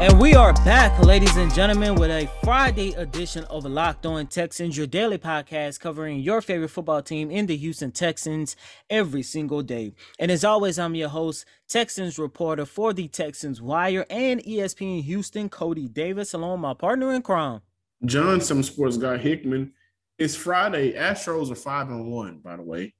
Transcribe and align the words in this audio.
And 0.00 0.18
we 0.18 0.34
are 0.34 0.52
back, 0.64 0.98
ladies 0.98 1.36
and 1.36 1.54
gentlemen, 1.54 1.94
with 1.94 2.10
a 2.10 2.28
Friday 2.42 2.94
edition 2.94 3.44
of 3.44 3.64
Locked 3.64 4.04
On 4.04 4.26
Texans, 4.26 4.76
your 4.76 4.88
daily 4.88 5.18
podcast 5.18 5.78
covering 5.78 6.18
your 6.18 6.40
favorite 6.40 6.70
football 6.70 7.00
team 7.00 7.30
in 7.30 7.46
the 7.46 7.56
Houston 7.56 7.92
Texans 7.92 8.56
every 8.90 9.22
single 9.22 9.62
day. 9.62 9.94
And 10.18 10.32
as 10.32 10.44
always, 10.44 10.80
I'm 10.80 10.96
your 10.96 11.10
host, 11.10 11.44
Texans 11.68 12.18
reporter 12.18 12.66
for 12.66 12.92
the 12.92 13.06
Texans 13.06 13.62
Wire 13.62 14.04
and 14.10 14.42
ESPN 14.42 15.04
Houston, 15.04 15.48
Cody 15.48 15.86
Davis, 15.86 16.34
along 16.34 16.54
with 16.54 16.60
my 16.62 16.74
partner 16.74 17.12
in 17.12 17.22
crime. 17.22 17.60
John, 18.04 18.40
some 18.40 18.64
sports 18.64 18.96
guy 18.96 19.16
Hickman. 19.16 19.74
It's 20.18 20.34
Friday. 20.34 20.94
Astros 20.94 21.52
are 21.52 21.54
five 21.54 21.88
and 21.88 22.10
one, 22.10 22.40
by 22.40 22.56
the 22.56 22.62
way. 22.62 22.94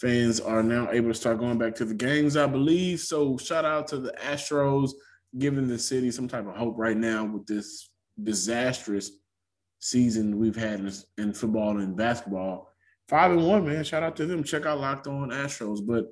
Fans 0.00 0.40
are 0.40 0.64
now 0.64 0.90
able 0.90 1.10
to 1.10 1.14
start 1.14 1.38
going 1.38 1.58
back 1.58 1.76
to 1.76 1.84
the 1.84 1.94
games, 1.94 2.36
I 2.36 2.48
believe. 2.48 2.98
So 2.98 3.38
shout 3.38 3.64
out 3.64 3.86
to 3.88 3.98
the 3.98 4.12
Astros 4.20 4.90
giving 5.38 5.68
the 5.68 5.78
city 5.78 6.10
some 6.10 6.28
type 6.28 6.46
of 6.46 6.56
hope 6.56 6.76
right 6.76 6.96
now 6.96 7.24
with 7.24 7.46
this 7.46 7.90
disastrous 8.22 9.10
season 9.78 10.38
we've 10.38 10.56
had 10.56 10.80
in, 10.80 10.92
in 11.18 11.32
football 11.32 11.78
and 11.78 11.96
basketball. 11.96 12.68
Five 13.08 13.32
and 13.32 13.46
one, 13.46 13.66
man. 13.66 13.82
Shout 13.84 14.02
out 14.02 14.16
to 14.16 14.26
them. 14.26 14.44
Check 14.44 14.66
out 14.66 14.80
Locked 14.80 15.06
On 15.06 15.30
Astros. 15.30 15.84
But 15.84 16.06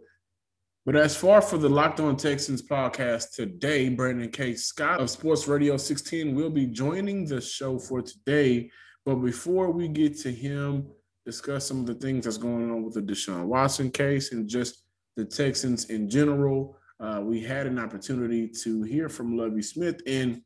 but 0.84 0.96
as 0.96 1.14
far 1.14 1.42
for 1.42 1.58
the 1.58 1.68
Locked 1.68 2.00
On 2.00 2.16
Texans 2.16 2.62
podcast 2.62 3.34
today, 3.34 3.90
Brandon 3.90 4.30
K. 4.30 4.54
Scott 4.54 5.00
of 5.00 5.10
Sports 5.10 5.46
Radio 5.46 5.76
16 5.76 6.34
will 6.34 6.48
be 6.48 6.66
joining 6.66 7.26
the 7.26 7.40
show 7.42 7.78
for 7.78 8.00
today. 8.00 8.70
But 9.04 9.16
before 9.16 9.70
we 9.70 9.88
get 9.88 10.18
to 10.20 10.32
him, 10.32 10.86
discuss 11.26 11.66
some 11.66 11.80
of 11.80 11.86
the 11.86 11.94
things 11.94 12.24
that's 12.24 12.38
going 12.38 12.70
on 12.70 12.84
with 12.84 12.94
the 12.94 13.02
Deshaun 13.02 13.44
Watson 13.44 13.90
case 13.90 14.32
and 14.32 14.48
just 14.48 14.84
the 15.14 15.26
Texans 15.26 15.90
in 15.90 16.08
general 16.08 16.77
uh, 17.00 17.20
we 17.22 17.40
had 17.40 17.66
an 17.66 17.78
opportunity 17.78 18.48
to 18.48 18.82
hear 18.82 19.08
from 19.08 19.36
Lovie 19.36 19.62
Smith, 19.62 20.00
and 20.06 20.42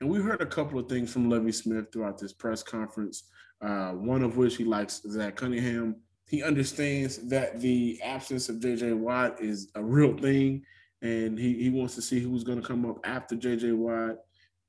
and 0.00 0.08
we 0.08 0.18
heard 0.18 0.40
a 0.40 0.46
couple 0.46 0.78
of 0.78 0.88
things 0.88 1.12
from 1.12 1.28
Lovie 1.28 1.52
Smith 1.52 1.86
throughout 1.92 2.18
this 2.18 2.32
press 2.32 2.62
conference. 2.62 3.24
Uh, 3.60 3.90
one 3.90 4.22
of 4.22 4.38
which 4.38 4.56
he 4.56 4.64
likes 4.64 5.02
Zach 5.10 5.36
Cunningham. 5.36 5.96
He 6.26 6.42
understands 6.42 7.18
that 7.28 7.60
the 7.60 8.00
absence 8.02 8.48
of 8.48 8.56
JJ 8.56 8.96
Watt 8.96 9.38
is 9.40 9.70
a 9.74 9.82
real 9.82 10.16
thing, 10.16 10.62
and 11.02 11.38
he, 11.38 11.54
he 11.54 11.68
wants 11.68 11.94
to 11.96 12.02
see 12.02 12.20
who's 12.20 12.44
going 12.44 12.62
to 12.62 12.66
come 12.66 12.88
up 12.88 12.98
after 13.04 13.36
JJ 13.36 13.76
Watt. 13.76 14.16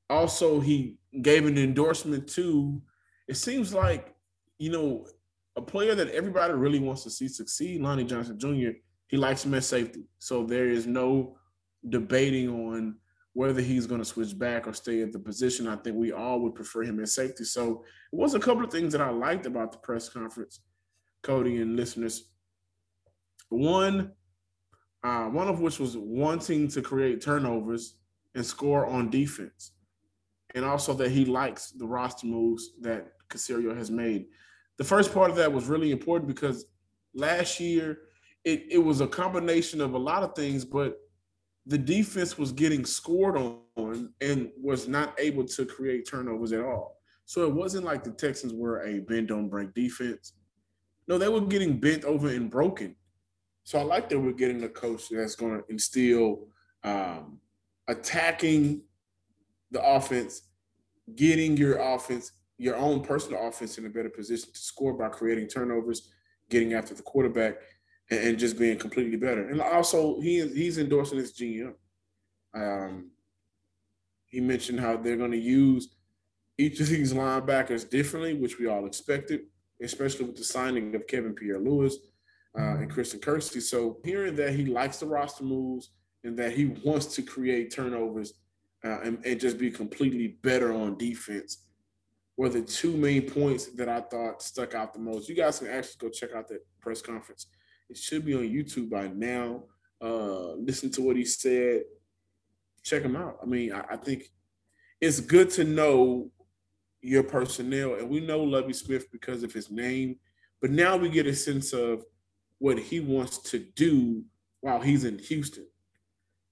Also, 0.10 0.60
he 0.60 0.98
gave 1.22 1.46
an 1.46 1.58
endorsement 1.58 2.28
to. 2.30 2.82
It 3.28 3.38
seems 3.38 3.74
like 3.74 4.14
you 4.58 4.72
know 4.72 5.06
a 5.56 5.62
player 5.62 5.96
that 5.96 6.10
everybody 6.10 6.54
really 6.54 6.80
wants 6.80 7.04
to 7.04 7.10
see 7.10 7.28
succeed, 7.28 7.80
Lonnie 7.80 8.04
Johnson 8.04 8.40
Jr 8.40 8.72
he 9.12 9.18
likes 9.18 9.44
him 9.44 9.54
at 9.54 9.66
safety. 9.66 10.06
So 10.20 10.46
there 10.46 10.70
is 10.70 10.88
no 10.88 11.36
debating 11.88 12.50
on 12.50 12.96
whether 13.34 13.62
he's 13.62 13.86
going 13.86 14.00
to 14.00 14.06
switch 14.06 14.38
back 14.40 14.68
or 14.68 14.74
stay 14.74 15.02
at 15.02 15.12
the 15.12 15.20
position. 15.20 15.68
I 15.68 15.76
think 15.76 15.98
we 15.98 16.14
all 16.14 16.40
would 16.40 16.56
prefer 16.56 16.84
him 16.84 17.00
at 17.02 17.10
safety. 17.10 17.44
So 17.44 17.84
it 18.12 18.16
was 18.16 18.36
a 18.36 18.40
couple 18.40 18.64
of 18.64 18.72
things 18.72 18.94
that 18.94 19.02
I 19.02 19.10
liked 19.10 19.46
about 19.46 19.74
the 19.74 19.80
press 19.80 20.08
conference, 20.08 20.62
Cody 21.24 21.58
and 21.58 21.76
listeners. 21.76 22.32
One, 23.50 24.14
uh, 25.04 25.26
one 25.26 25.50
of 25.50 25.60
which 25.60 25.78
was 25.78 25.98
wanting 25.98 26.70
to 26.70 26.82
create 26.82 27.22
turnovers 27.22 27.98
and 28.34 28.46
score 28.46 28.86
on 28.86 29.10
defense, 29.10 29.74
and 30.56 30.64
also 30.64 30.94
that 30.94 31.12
he 31.12 31.26
likes 31.26 31.72
the 31.72 31.86
roster 31.86 32.28
moves 32.28 32.72
that 32.80 33.12
Caserio 33.30 33.76
has 33.76 33.92
made. 33.92 34.28
The 34.78 34.86
first 34.86 35.14
part 35.14 35.30
of 35.30 35.36
that 35.36 35.52
was 35.52 35.66
really 35.66 35.92
important 35.92 36.30
because 36.30 36.66
last 37.14 37.60
year 37.60 37.98
it, 38.44 38.66
it 38.70 38.78
was 38.78 39.02
a 39.02 39.08
combination 39.08 39.82
of 39.82 39.94
a 39.94 39.98
lot 39.98 40.24
of 40.24 40.36
things, 40.36 40.66
but 40.66 40.98
the 41.66 41.78
defense 41.78 42.38
was 42.38 42.52
getting 42.52 42.86
scored 42.86 43.38
on 43.38 44.14
and 44.20 44.50
was 44.60 44.88
not 44.88 45.14
able 45.20 45.46
to 45.46 45.66
create 45.66 46.08
turnovers 46.10 46.52
at 46.52 46.62
all. 46.62 46.98
So 47.26 47.44
it 47.44 47.54
wasn't 47.54 47.86
like 47.86 48.04
the 48.04 48.12
Texans 48.12 48.54
were 48.54 48.84
a 48.84 49.00
bend 49.00 49.28
don't 49.28 49.48
break 49.48 49.74
defense. 49.74 50.34
No, 51.08 51.18
they 51.18 51.30
were 51.30 51.42
getting 51.42 51.80
bent 51.80 52.04
over 52.04 52.30
and 52.30 52.50
broken. 52.50 52.96
So 53.64 53.80
I 53.80 53.84
like 53.84 54.10
that 54.10 54.20
we're 54.20 54.32
getting 54.32 54.64
a 54.64 54.70
coach 54.70 55.10
that's 55.10 55.36
going 55.36 55.60
to 55.60 55.64
instill 55.70 56.48
um, 56.84 57.40
attacking 57.88 58.82
the 59.70 59.84
offense, 59.84 60.42
getting 61.16 61.58
your 61.58 61.78
offense, 61.78 62.32
your 62.58 62.76
own 62.76 63.02
personal 63.02 63.48
offense 63.48 63.78
in 63.78 63.86
a 63.86 63.90
better 63.90 64.10
position 64.10 64.50
to 64.52 64.60
score 64.60 64.94
by 64.94 65.10
creating 65.10 65.48
turnovers, 65.48 66.10
getting 66.50 66.74
after 66.74 66.94
the 66.94 67.04
quarterback 67.04 67.58
and, 68.12 68.38
just 68.38 68.60
being 68.60 68.78
completely 68.78 69.18
better. 69.18 69.48
And 69.50 69.62
also, 69.62 70.20
he 70.20 70.48
he's 70.50 70.78
endorsing 70.78 71.18
his 71.18 71.34
GM. 71.34 71.74
Um, 72.54 73.12
he 74.28 74.42
mentioned 74.42 74.80
how 74.80 74.98
they're 74.98 75.18
going 75.18 75.32
to 75.32 75.38
use 75.38 75.96
each 76.58 76.80
of 76.80 76.90
these 76.90 77.14
linebackers 77.14 77.90
differently, 77.90 78.34
which 78.34 78.60
we 78.60 78.68
all 78.68 78.86
expected, 78.86 79.42
especially 79.82 80.26
with 80.26 80.36
the 80.36 80.44
signing 80.44 80.94
of 80.96 81.08
Kevin 81.08 81.34
Pierre-Louis 81.34 81.96
uh, 82.58 82.78
and 82.78 82.92
Christian 82.92 83.20
Kirksey. 83.20 83.62
So 83.62 83.98
hearing 84.04 84.36
that 84.36 84.54
he 84.54 84.66
likes 84.66 84.98
the 84.98 85.06
roster 85.06 85.44
moves 85.44 85.90
and 86.24 86.38
that 86.38 86.54
he 86.54 86.66
wants 86.84 87.08
to 87.16 87.22
create 87.22 87.74
turnovers 87.74 88.34
uh, 88.84 89.00
and, 89.02 89.24
and, 89.26 89.40
just 89.40 89.60
be 89.60 89.70
completely 89.70 90.40
better 90.42 90.74
on 90.74 90.98
defense 90.98 91.66
were 92.36 92.50
the 92.50 92.62
two 92.62 92.98
main 92.98 93.30
points 93.30 93.68
that 93.68 93.88
I 93.88 94.02
thought 94.02 94.42
stuck 94.42 94.74
out 94.74 94.94
the 94.94 95.00
most. 95.00 95.30
You 95.30 95.36
guys 95.36 95.60
can 95.60 95.68
actually 95.68 95.98
go 96.00 96.10
check 96.10 96.32
out 96.36 96.48
that 96.48 96.66
press 96.80 97.02
conference 97.02 97.46
it 97.92 97.98
should 97.98 98.26
be 98.26 98.34
on 98.34 98.44
YouTube 98.44 98.90
by 98.90 99.10
now. 99.10 99.64
Uh, 100.02 100.54
listen 100.54 100.90
to 100.92 101.02
what 101.02 101.18
he 101.18 101.26
said. 101.26 101.84
Check 102.84 103.04
him 103.04 103.16
out. 103.16 103.38
I 103.44 103.46
mean, 103.46 103.74
I, 103.74 103.82
I 103.92 103.98
think 103.98 104.32
it's 105.02 105.20
good 105.20 105.50
to 105.52 105.64
know 105.66 106.32
your 107.02 107.24
personnel, 107.24 107.96
and 107.96 108.10
we 108.10 108.22
know 108.22 108.42
Lovie 108.42 108.74
Smith 108.74 109.12
because 109.12 109.44
of 109.44 109.52
his 109.52 109.70
name, 109.70 110.18
but 110.62 110.72
now 110.72 110.96
we 110.96 111.10
get 111.10 111.28
a 111.28 111.36
sense 111.36 111.74
of 111.74 112.06
what 112.60 112.80
he 112.80 113.00
wants 113.00 113.40
to 113.40 113.60
do 113.60 114.24
while 114.62 114.80
he's 114.80 115.04
in 115.04 115.18
Houston. 115.18 115.68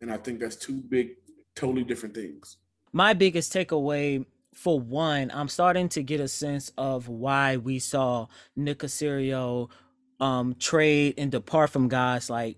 And 0.01 0.11
I 0.11 0.17
think 0.17 0.39
that's 0.39 0.55
two 0.55 0.81
big, 0.89 1.11
totally 1.55 1.83
different 1.83 2.15
things. 2.15 2.57
My 2.91 3.13
biggest 3.13 3.53
takeaway 3.53 4.25
for 4.53 4.79
one, 4.79 5.31
I'm 5.33 5.47
starting 5.47 5.87
to 5.89 6.03
get 6.03 6.19
a 6.19 6.27
sense 6.27 6.71
of 6.77 7.07
why 7.07 7.57
we 7.57 7.79
saw 7.79 8.27
Nick 8.55 8.79
Caserio 8.79 9.69
um 10.19 10.55
trade 10.55 11.15
and 11.17 11.31
depart 11.31 11.69
from 11.69 11.87
guys 11.87 12.29
like 12.29 12.57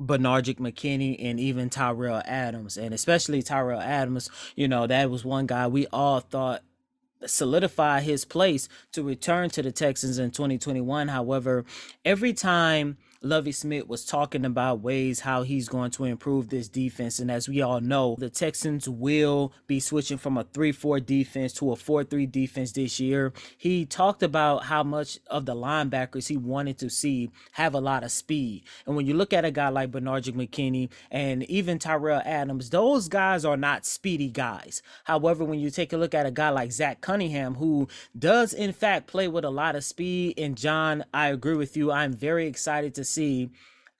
Benardrick 0.00 0.58
McKinney 0.58 1.16
and 1.18 1.38
even 1.38 1.68
Tyrell 1.68 2.22
Adams, 2.24 2.76
and 2.76 2.94
especially 2.94 3.42
Tyrell 3.42 3.80
Adams, 3.80 4.30
you 4.56 4.66
know, 4.66 4.86
that 4.86 5.10
was 5.10 5.24
one 5.24 5.46
guy 5.46 5.66
we 5.66 5.86
all 5.88 6.20
thought 6.20 6.62
solidify 7.26 8.00
his 8.00 8.24
place 8.24 8.68
to 8.92 9.02
return 9.02 9.50
to 9.50 9.62
the 9.62 9.72
Texans 9.72 10.18
in 10.18 10.30
2021. 10.30 11.08
However, 11.08 11.64
every 12.04 12.32
time 12.32 12.96
Lovie 13.22 13.52
Smith 13.52 13.86
was 13.86 14.06
talking 14.06 14.46
about 14.46 14.80
ways 14.80 15.20
how 15.20 15.42
he's 15.42 15.68
going 15.68 15.90
to 15.90 16.04
improve 16.04 16.48
this 16.48 16.68
defense. 16.68 17.18
And 17.18 17.30
as 17.30 17.50
we 17.50 17.60
all 17.60 17.82
know, 17.82 18.16
the 18.18 18.30
Texans 18.30 18.88
will 18.88 19.52
be 19.66 19.78
switching 19.78 20.16
from 20.16 20.38
a 20.38 20.44
3 20.44 20.72
4 20.72 21.00
defense 21.00 21.52
to 21.54 21.70
a 21.72 21.76
4 21.76 22.04
3 22.04 22.24
defense 22.24 22.72
this 22.72 22.98
year. 22.98 23.34
He 23.58 23.84
talked 23.84 24.22
about 24.22 24.64
how 24.64 24.82
much 24.82 25.18
of 25.26 25.44
the 25.44 25.54
linebackers 25.54 26.28
he 26.28 26.38
wanted 26.38 26.78
to 26.78 26.88
see 26.88 27.30
have 27.52 27.74
a 27.74 27.80
lot 27.80 28.04
of 28.04 28.10
speed. 28.10 28.64
And 28.86 28.96
when 28.96 29.06
you 29.06 29.12
look 29.12 29.34
at 29.34 29.44
a 29.44 29.50
guy 29.50 29.68
like 29.68 29.90
Benardrick 29.90 30.34
McKinney 30.34 30.88
and 31.10 31.42
even 31.42 31.78
Tyrell 31.78 32.22
Adams, 32.24 32.70
those 32.70 33.08
guys 33.08 33.44
are 33.44 33.58
not 33.58 33.84
speedy 33.84 34.28
guys. 34.28 34.80
However, 35.04 35.44
when 35.44 35.60
you 35.60 35.68
take 35.68 35.92
a 35.92 35.98
look 35.98 36.14
at 36.14 36.24
a 36.24 36.30
guy 36.30 36.48
like 36.48 36.72
Zach 36.72 37.02
Cunningham, 37.02 37.56
who 37.56 37.86
does 38.18 38.54
in 38.54 38.72
fact 38.72 39.08
play 39.08 39.28
with 39.28 39.44
a 39.44 39.50
lot 39.50 39.76
of 39.76 39.84
speed, 39.84 40.38
and 40.38 40.56
John, 40.56 41.04
I 41.12 41.28
agree 41.28 41.56
with 41.56 41.76
you. 41.76 41.92
I'm 41.92 42.14
very 42.14 42.46
excited 42.46 42.94
to 42.94 43.09
see. 43.10 43.50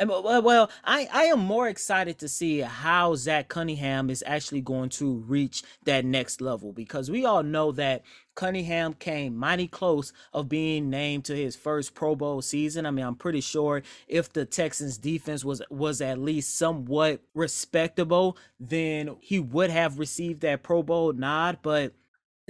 Well, 0.02 0.70
I, 0.82 1.10
I 1.12 1.24
am 1.24 1.40
more 1.40 1.68
excited 1.68 2.18
to 2.20 2.28
see 2.28 2.60
how 2.60 3.16
Zach 3.16 3.48
Cunningham 3.48 4.08
is 4.08 4.24
actually 4.26 4.62
going 4.62 4.88
to 4.90 5.16
reach 5.26 5.62
that 5.84 6.06
next 6.06 6.40
level 6.40 6.72
because 6.72 7.10
we 7.10 7.26
all 7.26 7.42
know 7.42 7.70
that 7.72 8.02
Cunningham 8.34 8.94
came 8.94 9.36
mighty 9.36 9.68
close 9.68 10.14
of 10.32 10.48
being 10.48 10.88
named 10.88 11.26
to 11.26 11.36
his 11.36 11.54
first 11.54 11.92
Pro 11.94 12.14
Bowl 12.16 12.40
season. 12.40 12.86
I 12.86 12.90
mean, 12.92 13.04
I'm 13.04 13.14
pretty 13.14 13.42
sure 13.42 13.82
if 14.08 14.32
the 14.32 14.46
Texans 14.46 14.96
defense 14.96 15.44
was 15.44 15.60
was 15.68 16.00
at 16.00 16.18
least 16.18 16.56
somewhat 16.56 17.20
respectable, 17.34 18.38
then 18.58 19.16
he 19.20 19.38
would 19.38 19.68
have 19.68 19.98
received 19.98 20.40
that 20.40 20.62
Pro 20.62 20.82
Bowl 20.82 21.12
nod. 21.12 21.58
But 21.60 21.92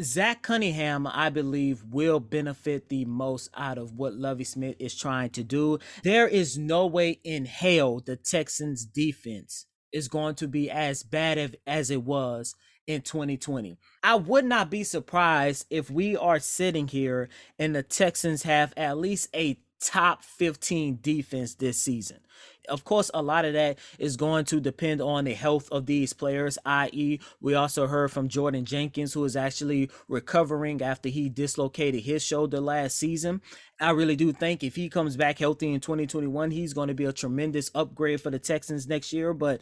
Zach 0.02 0.42
Cunningham, 0.42 1.06
I 1.06 1.28
believe, 1.30 1.84
will 1.84 2.20
benefit 2.20 2.88
the 2.88 3.04
most 3.04 3.50
out 3.54 3.78
of 3.78 3.92
what 3.92 4.14
Lovie 4.14 4.44
Smith 4.44 4.76
is 4.78 4.94
trying 4.94 5.30
to 5.30 5.44
do. 5.44 5.78
There 6.02 6.26
is 6.26 6.56
no 6.56 6.86
way 6.86 7.20
in 7.22 7.44
hell 7.44 8.00
the 8.00 8.16
Texans 8.16 8.84
defense 8.84 9.66
is 9.92 10.08
going 10.08 10.36
to 10.36 10.48
be 10.48 10.70
as 10.70 11.02
bad 11.02 11.56
as 11.66 11.90
it 11.90 12.02
was 12.02 12.54
in 12.86 13.02
2020. 13.02 13.76
I 14.02 14.14
would 14.14 14.44
not 14.44 14.70
be 14.70 14.84
surprised 14.84 15.66
if 15.70 15.90
we 15.90 16.16
are 16.16 16.38
sitting 16.38 16.88
here 16.88 17.28
and 17.58 17.74
the 17.74 17.82
Texans 17.82 18.44
have 18.44 18.72
at 18.76 18.98
least 18.98 19.28
a 19.34 19.58
top 19.80 20.22
15 20.24 20.98
defense 21.00 21.54
this 21.54 21.80
season. 21.80 22.20
Of 22.68 22.84
course, 22.84 23.10
a 23.14 23.22
lot 23.22 23.44
of 23.44 23.54
that 23.54 23.78
is 23.98 24.16
going 24.16 24.44
to 24.46 24.60
depend 24.60 25.00
on 25.00 25.24
the 25.24 25.34
health 25.34 25.68
of 25.70 25.86
these 25.86 26.12
players, 26.12 26.58
i.e., 26.64 27.18
we 27.40 27.54
also 27.54 27.86
heard 27.86 28.10
from 28.10 28.28
Jordan 28.28 28.64
Jenkins, 28.64 29.12
who 29.12 29.24
is 29.24 29.36
actually 29.36 29.90
recovering 30.08 30.82
after 30.82 31.08
he 31.08 31.28
dislocated 31.28 32.02
his 32.02 32.22
shoulder 32.22 32.60
last 32.60 32.96
season. 32.96 33.40
I 33.80 33.90
really 33.92 34.16
do 34.16 34.32
think 34.32 34.62
if 34.62 34.76
he 34.76 34.88
comes 34.88 35.16
back 35.16 35.38
healthy 35.38 35.72
in 35.72 35.80
2021, 35.80 36.50
he's 36.50 36.74
going 36.74 36.88
to 36.88 36.94
be 36.94 37.06
a 37.06 37.12
tremendous 37.12 37.70
upgrade 37.74 38.20
for 38.20 38.30
the 38.30 38.38
Texans 38.38 38.86
next 38.86 39.12
year. 39.12 39.32
But 39.32 39.60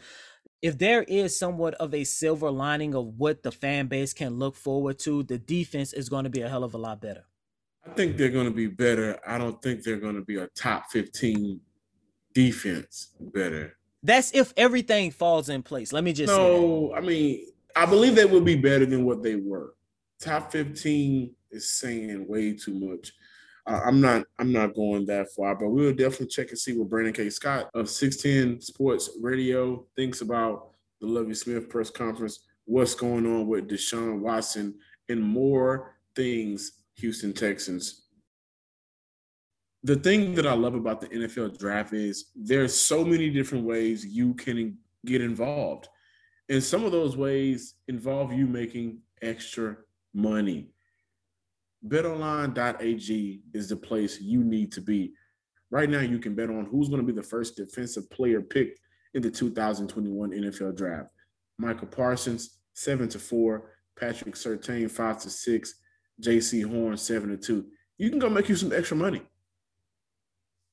if 0.61 0.77
there 0.77 1.03
is 1.03 1.39
somewhat 1.39 1.75
of 1.75 1.93
a 1.93 2.03
silver 2.03 2.51
lining 2.51 2.93
of 2.93 3.17
what 3.17 3.43
the 3.43 3.51
fan 3.51 3.87
base 3.87 4.13
can 4.13 4.37
look 4.37 4.55
forward 4.55 4.99
to, 4.99 5.23
the 5.23 5.37
defense 5.37 5.93
is 5.93 6.09
going 6.09 6.25
to 6.25 6.29
be 6.29 6.41
a 6.41 6.49
hell 6.49 6.63
of 6.63 6.73
a 6.73 6.77
lot 6.77 7.01
better. 7.01 7.25
I 7.85 7.91
think 7.91 8.17
they're 8.17 8.29
going 8.29 8.45
to 8.45 8.53
be 8.53 8.67
better. 8.67 9.19
I 9.25 9.37
don't 9.37 9.61
think 9.61 9.83
they're 9.83 9.99
going 9.99 10.15
to 10.15 10.21
be 10.21 10.35
a 10.35 10.47
top 10.47 10.91
15 10.91 11.61
defense 12.39 13.09
better. 13.19 13.75
That's 14.01 14.31
if 14.33 14.53
everything 14.55 15.11
falls 15.11 15.49
in 15.49 15.61
place. 15.61 15.91
Let 15.91 16.05
me 16.05 16.13
just 16.13 16.31
no. 16.31 16.93
I 16.95 17.01
mean, 17.01 17.47
I 17.75 17.85
believe 17.85 18.15
they 18.15 18.25
will 18.25 18.41
be 18.41 18.55
better 18.55 18.85
than 18.85 19.03
what 19.03 19.21
they 19.21 19.35
were. 19.35 19.75
Top 20.21 20.51
15 20.51 21.35
is 21.51 21.69
saying 21.69 22.25
way 22.27 22.53
too 22.53 22.73
much. 22.79 23.11
Uh, 23.67 23.81
I'm 23.85 23.99
not. 23.99 24.23
I'm 24.39 24.53
not 24.53 24.73
going 24.73 25.05
that 25.07 25.27
far, 25.35 25.53
but 25.53 25.69
we'll 25.69 25.93
definitely 25.93 26.27
check 26.27 26.49
and 26.49 26.57
see 26.57 26.77
what 26.77 26.89
Brandon 26.89 27.13
K. 27.13 27.29
Scott 27.29 27.69
of 27.73 27.89
610 27.89 28.61
Sports 28.61 29.09
Radio 29.21 29.85
thinks 29.97 30.21
about 30.21 30.71
the 31.01 31.07
Lovie 31.07 31.33
Smith 31.33 31.67
press 31.67 31.89
conference. 31.89 32.39
What's 32.63 32.95
going 32.95 33.25
on 33.25 33.47
with 33.47 33.67
Deshaun 33.67 34.19
Watson 34.19 34.75
and 35.09 35.21
more 35.21 35.97
things 36.15 36.83
Houston 36.95 37.33
Texans. 37.33 38.05
The 39.83 39.95
thing 39.95 40.35
that 40.35 40.45
I 40.45 40.53
love 40.53 40.75
about 40.75 40.99
the 40.99 41.07
NFL 41.07 41.57
draft 41.57 41.93
is 41.93 42.31
there's 42.35 42.75
so 42.75 43.05
many 43.05 43.29
different 43.29 43.65
ways 43.65 44.05
you 44.05 44.33
can 44.33 44.77
get 45.05 45.21
involved. 45.21 45.87
And 46.49 46.61
some 46.61 46.83
of 46.83 46.91
those 46.91 47.15
ways 47.15 47.75
involve 47.87 48.33
you 48.33 48.45
making 48.45 48.99
extra 49.21 49.77
money. 50.13 50.71
BetOnline.ag 51.87 53.41
is 53.53 53.69
the 53.69 53.77
place 53.77 54.19
you 54.19 54.43
need 54.43 54.71
to 54.73 54.81
be. 54.81 55.13
Right 55.71 55.89
now, 55.89 56.01
you 56.01 56.19
can 56.19 56.35
bet 56.35 56.49
on 56.49 56.65
who's 56.65 56.89
going 56.89 57.01
to 57.01 57.07
be 57.07 57.13
the 57.13 57.23
first 57.23 57.55
defensive 57.55 58.09
player 58.09 58.41
picked 58.41 58.79
in 59.13 59.21
the 59.21 59.31
2021 59.31 60.31
NFL 60.31 60.75
Draft. 60.75 61.09
Michael 61.57 61.87
Parsons, 61.87 62.57
seven 62.73 63.07
to 63.09 63.19
four. 63.19 63.71
Patrick 63.97 64.35
Surtain, 64.35 64.89
five 64.89 65.19
to 65.21 65.29
six. 65.29 65.75
Jaycee 66.21 66.65
Horn, 66.65 66.97
seven 66.97 67.29
to 67.29 67.37
two. 67.37 67.65
You 67.97 68.09
can 68.09 68.19
go 68.19 68.29
make 68.29 68.49
you 68.49 68.55
some 68.55 68.73
extra 68.73 68.97
money. 68.97 69.21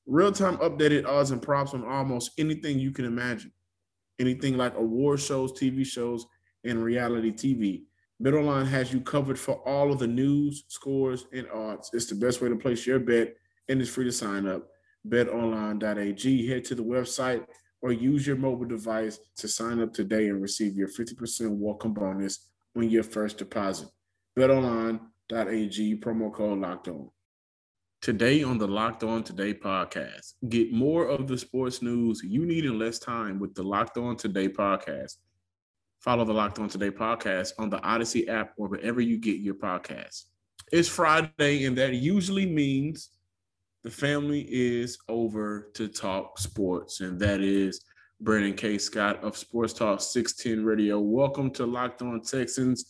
Real 0.07 0.31
time 0.31 0.55
updated 0.59 1.05
odds 1.05 1.31
and 1.31 1.41
props 1.41 1.73
on 1.73 1.83
almost 1.83 2.31
anything 2.37 2.79
you 2.79 2.91
can 2.91 3.03
imagine. 3.03 3.51
Anything 4.19 4.55
like 4.55 4.73
award 4.77 5.19
shows, 5.19 5.51
TV 5.51 5.85
shows, 5.85 6.25
and 6.63 6.81
reality 6.81 7.33
TV. 7.33 7.83
BetOnline 8.23 8.67
has 8.67 8.93
you 8.93 9.01
covered 9.01 9.37
for 9.37 9.55
all 9.67 9.91
of 9.91 9.99
the 9.99 10.07
news, 10.07 10.63
scores, 10.69 11.25
and 11.33 11.45
odds. 11.51 11.89
It's 11.91 12.05
the 12.05 12.15
best 12.15 12.41
way 12.41 12.47
to 12.47 12.55
place 12.55 12.87
your 12.87 12.99
bet, 12.99 13.35
and 13.67 13.81
it's 13.81 13.89
free 13.89 14.05
to 14.05 14.11
sign 14.13 14.47
up. 14.47 14.69
BetOnline.ag. 15.09 16.47
Head 16.47 16.63
to 16.63 16.75
the 16.75 16.83
website 16.83 17.45
or 17.81 17.91
use 17.91 18.25
your 18.25 18.37
mobile 18.37 18.65
device 18.65 19.19
to 19.35 19.47
sign 19.49 19.81
up 19.81 19.93
today 19.93 20.29
and 20.29 20.41
receive 20.41 20.77
your 20.77 20.87
50% 20.87 21.49
welcome 21.57 21.93
bonus 21.93 22.47
on 22.77 22.89
your 22.89 23.03
first 23.03 23.39
deposit. 23.39 23.89
BetOnline.ag 24.39 25.99
promo 25.99 26.33
code 26.33 26.59
locked 26.59 26.87
on. 26.87 27.09
Today 28.01 28.43
on 28.43 28.57
the 28.57 28.67
Locked 28.67 29.03
On 29.03 29.23
Today 29.23 29.53
podcast, 29.53 30.33
get 30.47 30.71
more 30.71 31.07
of 31.07 31.27
the 31.27 31.37
sports 31.37 31.81
news 31.81 32.21
you 32.23 32.45
need 32.45 32.63
in 32.63 32.77
less 32.77 32.99
time 32.99 33.39
with 33.39 33.55
the 33.55 33.63
Locked 33.63 33.97
On 33.97 34.15
Today 34.15 34.47
podcast. 34.47 35.17
Follow 35.99 36.23
the 36.23 36.31
Locked 36.31 36.59
On 36.59 36.69
Today 36.69 36.91
podcast 36.91 37.53
on 37.57 37.69
the 37.69 37.81
Odyssey 37.81 38.29
app 38.29 38.53
or 38.55 38.67
wherever 38.67 39.01
you 39.01 39.17
get 39.17 39.39
your 39.39 39.55
podcasts. 39.55 40.25
It's 40.71 40.87
Friday, 40.87 41.65
and 41.65 41.77
that 41.77 41.95
usually 41.95 42.45
means 42.45 43.09
the 43.83 43.91
family 43.91 44.47
is 44.49 44.99
over 45.09 45.71
to 45.73 45.87
talk 45.87 46.37
sports, 46.39 47.01
and 47.01 47.19
that 47.19 47.41
is 47.41 47.81
Brandon 48.21 48.53
K. 48.53 48.77
Scott 48.77 49.21
of 49.23 49.35
Sports 49.35 49.73
Talk 49.73 50.01
610 50.01 50.63
Radio. 50.63 50.99
Welcome 50.99 51.49
to 51.51 51.65
Locked 51.65 52.03
On 52.03 52.21
Texans 52.21 52.85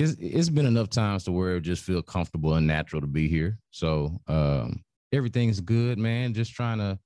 it's 0.00 0.16
it's 0.18 0.48
been 0.48 0.66
enough 0.66 0.88
times 0.88 1.24
to 1.24 1.32
where 1.32 1.56
it 1.56 1.60
just 1.60 1.84
feel 1.84 2.02
comfortable 2.02 2.54
and 2.54 2.66
natural 2.66 3.00
to 3.02 3.06
be 3.06 3.28
here. 3.28 3.58
So 3.70 4.18
um, 4.26 4.82
everything's 5.12 5.60
good, 5.60 5.98
man. 5.98 6.32
Just 6.32 6.54
trying 6.54 6.78
to, 6.78 6.98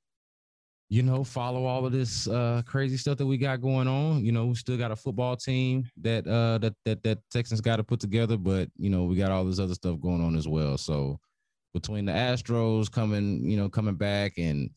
you 0.88 1.02
know, 1.02 1.24
follow 1.24 1.64
all 1.64 1.84
of 1.84 1.92
this 1.92 2.28
uh, 2.28 2.62
crazy 2.66 2.96
stuff 2.96 3.18
that 3.18 3.26
we 3.26 3.36
got 3.36 3.60
going 3.60 3.88
on. 3.88 4.24
You 4.24 4.30
know, 4.30 4.46
we 4.46 4.54
still 4.54 4.78
got 4.78 4.92
a 4.92 4.96
football 4.96 5.36
team 5.36 5.90
that 6.02 6.26
uh, 6.26 6.58
that 6.58 6.74
that 6.84 7.02
that 7.02 7.18
Texans 7.32 7.60
got 7.60 7.76
to 7.76 7.84
put 7.84 7.98
together, 7.98 8.36
but 8.36 8.68
you 8.76 8.90
know, 8.90 9.04
we 9.04 9.16
got 9.16 9.32
all 9.32 9.44
this 9.44 9.58
other 9.58 9.74
stuff 9.74 10.00
going 10.00 10.22
on 10.22 10.36
as 10.36 10.46
well. 10.46 10.78
So 10.78 11.18
between 11.72 12.04
the 12.04 12.12
Astros 12.12 12.90
coming, 12.90 13.50
you 13.50 13.56
know, 13.56 13.68
coming 13.68 13.96
back 13.96 14.34
and 14.38 14.70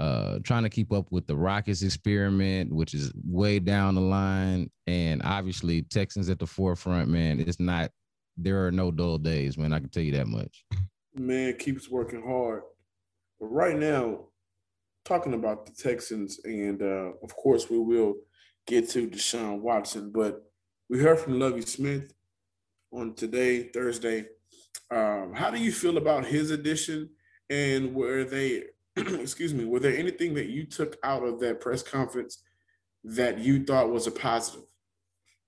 uh, 0.00 0.38
trying 0.42 0.62
to 0.62 0.70
keep 0.70 0.94
up 0.94 1.12
with 1.12 1.26
the 1.26 1.36
Rockets 1.36 1.82
experiment, 1.82 2.72
which 2.72 2.94
is 2.94 3.12
way 3.22 3.58
down 3.58 3.94
the 3.94 4.00
line, 4.00 4.70
and 4.86 5.20
obviously 5.22 5.82
Texans 5.82 6.30
at 6.30 6.38
the 6.38 6.46
forefront. 6.46 7.08
Man, 7.08 7.38
it's 7.38 7.60
not. 7.60 7.90
There 8.38 8.66
are 8.66 8.72
no 8.72 8.90
dull 8.90 9.18
days, 9.18 9.58
man. 9.58 9.74
I 9.74 9.78
can 9.78 9.90
tell 9.90 10.02
you 10.02 10.12
that 10.12 10.26
much. 10.26 10.64
Man 11.14 11.54
keeps 11.58 11.90
working 11.90 12.22
hard, 12.22 12.62
but 13.38 13.48
right 13.48 13.76
now, 13.76 14.28
talking 15.04 15.34
about 15.34 15.66
the 15.66 15.72
Texans, 15.72 16.40
and 16.44 16.80
uh, 16.80 17.12
of 17.22 17.36
course 17.36 17.68
we 17.68 17.78
will 17.78 18.14
get 18.66 18.88
to 18.90 19.06
Deshaun 19.06 19.60
Watson, 19.60 20.12
but 20.12 20.50
we 20.88 20.98
heard 20.98 21.18
from 21.18 21.38
Lovie 21.38 21.60
Smith 21.60 22.10
on 22.90 23.14
today, 23.14 23.64
Thursday. 23.64 24.28
Um, 24.90 25.34
how 25.34 25.50
do 25.50 25.58
you 25.58 25.72
feel 25.72 25.98
about 25.98 26.24
his 26.24 26.50
addition, 26.50 27.10
and 27.50 27.94
where 27.94 28.24
they 28.24 28.62
excuse 29.20 29.54
me, 29.54 29.64
were 29.64 29.80
there 29.80 29.96
anything 29.96 30.34
that 30.34 30.48
you 30.48 30.64
took 30.64 30.96
out 31.02 31.22
of 31.22 31.40
that 31.40 31.60
press 31.60 31.82
conference 31.82 32.42
that 33.04 33.38
you 33.38 33.64
thought 33.64 33.90
was 33.90 34.06
a 34.06 34.10
positive? 34.10 34.64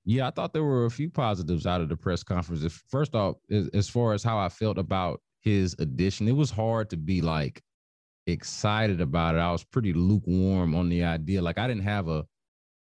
Yeah, 0.05 0.27
I 0.27 0.31
thought 0.31 0.53
there 0.53 0.65
were 0.65 0.87
a 0.87 0.91
few 0.91 1.11
positives 1.11 1.67
out 1.67 1.81
of 1.81 1.89
the 1.89 1.97
press 1.97 2.23
conference. 2.25 2.65
First 2.91 3.15
off, 3.15 3.37
as 3.73 3.89
far 3.89 4.15
as 4.15 4.25
how 4.25 4.39
I 4.39 4.49
felt 4.49 4.79
about 4.79 5.21
his 5.41 5.77
addition, 5.79 6.29
it 6.29 6.33
was 6.37 6.51
hard 6.51 6.91
to 6.91 6.97
be 6.97 7.21
like 7.21 7.63
excited 8.27 9.01
about 9.01 9.37
it. 9.37 9.39
I 9.39 9.53
was 9.53 9.65
pretty 9.65 9.93
lukewarm 9.93 10.75
on 10.75 10.89
the 10.89 11.05
idea. 11.05 11.41
Like 11.43 11.59
I 11.59 11.69
didn't 11.69 11.85
have 11.85 12.09
a 12.09 12.25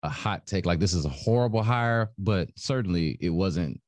a 0.02 0.08
hot 0.08 0.46
take 0.46 0.64
like 0.64 0.80
this 0.80 0.94
is 0.94 1.04
a 1.04 1.10
horrible 1.10 1.62
hire, 1.62 2.10
but 2.18 2.48
certainly 2.56 3.18
it 3.20 3.30
wasn't. 3.30 3.80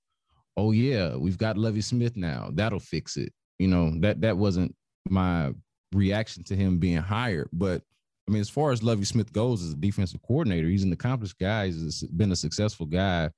Oh 0.57 0.73
yeah, 0.73 1.17
we've 1.17 1.39
got 1.39 1.57
Lovie 1.57 1.81
Smith 1.81 2.17
now. 2.17 2.51
That'll 2.53 2.81
fix 2.81 3.17
it. 3.17 3.33
You 3.59 3.69
know 3.69 3.93
that 4.01 4.21
that 4.21 4.37
wasn't 4.37 4.75
my 5.09 5.53
reaction 5.93 6.45
to 6.45 6.57
him 6.57 6.79
being 6.79 6.99
hired. 6.99 7.49
But 7.53 7.83
I 8.29 8.33
mean, 8.33 8.41
as 8.41 8.51
far 8.51 8.73
as 8.73 8.83
Lovie 8.83 9.05
Smith 9.05 9.33
goes 9.33 9.63
as 9.63 9.73
a 9.73 9.77
defensive 9.77 10.23
coordinator, 10.23 10.69
he's 10.69 10.85
an 10.85 10.93
accomplished 10.93 11.39
guy. 11.39 11.67
He's 11.67 12.03
been 12.05 12.33
a 12.33 12.37
successful 12.37 12.87
guy. 12.87 13.31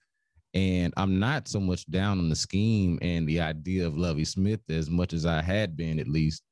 And 0.53 0.95
I'm 0.97 1.19
not 1.19 1.49
so 1.49 1.59
much 1.59 1.85
down 1.91 2.19
on 2.19 2.29
the 2.29 2.37
scheme 2.37 2.99
and 3.03 3.29
the 3.29 3.41
idea 3.41 3.87
of 3.87 3.99
Lovie 3.99 4.25
Smith 4.25 4.61
as 4.69 4.89
much 4.89 5.13
as 5.13 5.27
I 5.27 5.43
had 5.43 5.77
been, 5.77 5.99
at 5.99 6.07
least. 6.07 6.43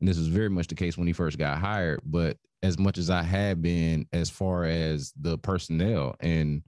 And 0.00 0.08
this 0.08 0.18
was 0.18 0.28
very 0.28 0.50
much 0.50 0.66
the 0.66 0.74
case 0.74 0.98
when 0.98 1.06
he 1.06 1.14
first 1.14 1.38
got 1.38 1.58
hired, 1.58 2.00
but 2.04 2.36
as 2.62 2.78
much 2.78 2.98
as 2.98 3.08
I 3.08 3.22
had 3.22 3.62
been 3.62 4.06
as 4.12 4.28
far 4.28 4.64
as 4.64 5.12
the 5.18 5.38
personnel 5.38 6.16
and 6.20 6.62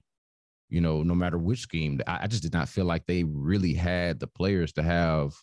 you 0.69 0.81
know, 0.81 1.01
no 1.01 1.15
matter 1.15 1.37
which 1.37 1.61
scheme, 1.61 1.99
I, 2.05 2.27
just 2.27 2.43
did 2.43 2.53
not 2.53 2.69
feel 2.69 2.85
like 2.85 3.05
they 3.07 3.23
really 3.23 3.73
had 3.73 4.19
the 4.19 4.27
players 4.27 4.71
to 4.73 4.83
have 4.83 5.33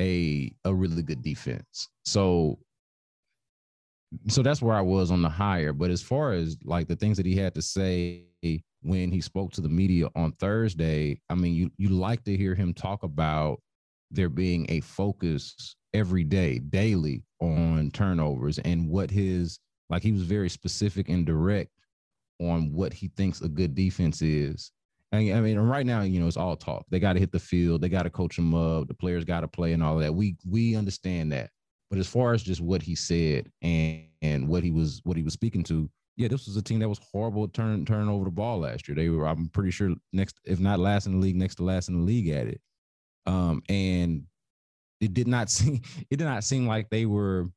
a 0.00 0.52
a 0.64 0.72
really 0.72 1.02
good 1.02 1.22
defense. 1.22 1.88
So 2.04 2.58
so 4.28 4.42
that's 4.42 4.62
where 4.62 4.76
I 4.76 4.80
was 4.80 5.10
on 5.10 5.22
the 5.22 5.28
hire. 5.28 5.72
But 5.72 5.90
as 5.90 6.02
far 6.02 6.32
as 6.32 6.56
like 6.64 6.88
the 6.88 6.96
things 6.96 7.16
that 7.16 7.26
he 7.26 7.36
had 7.36 7.54
to 7.54 7.62
say 7.62 8.24
when 8.82 9.12
he 9.12 9.20
spoke 9.20 9.52
to 9.52 9.60
the 9.60 9.68
media 9.68 10.08
on 10.16 10.32
Thursday, 10.32 11.20
I 11.30 11.34
mean, 11.34 11.54
you 11.54 11.70
you 11.76 11.88
like 11.90 12.24
to 12.24 12.36
hear 12.36 12.54
him 12.54 12.74
talk 12.74 13.02
about 13.02 13.60
there 14.10 14.28
being 14.28 14.66
a 14.68 14.80
focus 14.80 15.76
every 15.94 16.24
day, 16.24 16.58
daily 16.58 17.24
on 17.40 17.90
turnovers 17.92 18.58
and 18.58 18.88
what 18.88 19.10
his 19.10 19.58
like 19.90 20.02
he 20.02 20.12
was 20.12 20.22
very 20.22 20.48
specific 20.48 21.08
and 21.08 21.26
direct 21.26 21.70
on 22.40 22.72
what 22.72 22.92
he 22.92 23.08
thinks 23.16 23.40
a 23.40 23.48
good 23.48 23.74
defense 23.74 24.22
is. 24.22 24.72
And, 25.12 25.32
I 25.34 25.40
mean, 25.40 25.58
right 25.58 25.84
now, 25.84 26.00
you 26.02 26.20
know, 26.20 26.26
it's 26.26 26.38
all 26.38 26.56
talk. 26.56 26.86
They 26.90 26.98
got 26.98 27.12
to 27.12 27.20
hit 27.20 27.32
the 27.32 27.38
field. 27.38 27.82
They 27.82 27.90
got 27.90 28.04
to 28.04 28.10
coach 28.10 28.36
them 28.36 28.54
up. 28.54 28.88
The 28.88 28.94
players 28.94 29.24
got 29.24 29.40
to 29.40 29.48
play 29.48 29.74
and 29.74 29.82
all 29.82 29.98
that. 29.98 30.14
We 30.14 30.36
we 30.48 30.74
understand 30.74 31.32
that. 31.32 31.50
But 31.92 31.98
as 31.98 32.08
far 32.08 32.32
as 32.32 32.42
just 32.42 32.62
what 32.62 32.80
he 32.80 32.94
said 32.94 33.52
and 33.60 34.04
and 34.22 34.48
what 34.48 34.64
he 34.64 34.70
was 34.70 35.02
what 35.04 35.14
he 35.14 35.22
was 35.22 35.34
speaking 35.34 35.62
to, 35.64 35.90
yeah, 36.16 36.26
this 36.26 36.46
was 36.46 36.56
a 36.56 36.62
team 36.62 36.78
that 36.78 36.88
was 36.88 36.98
horrible 37.12 37.46
turn 37.48 37.84
turning 37.84 38.08
over 38.08 38.24
the 38.24 38.30
ball 38.30 38.60
last 38.60 38.88
year. 38.88 38.94
They 38.94 39.10
were, 39.10 39.28
I'm 39.28 39.48
pretty 39.48 39.72
sure, 39.72 39.94
next 40.10 40.40
if 40.46 40.58
not 40.58 40.78
last 40.78 41.04
in 41.04 41.12
the 41.12 41.18
league, 41.18 41.36
next 41.36 41.56
to 41.56 41.64
last 41.64 41.90
in 41.90 41.98
the 41.98 42.02
league 42.02 42.30
at 42.30 42.46
it. 42.46 42.62
Um, 43.26 43.62
and 43.68 44.22
it 45.02 45.12
did 45.12 45.28
not 45.28 45.50
seem 45.50 45.82
it 46.08 46.16
did 46.16 46.24
not 46.24 46.44
seem 46.44 46.66
like 46.66 46.88
they 46.88 47.04
were 47.04 47.50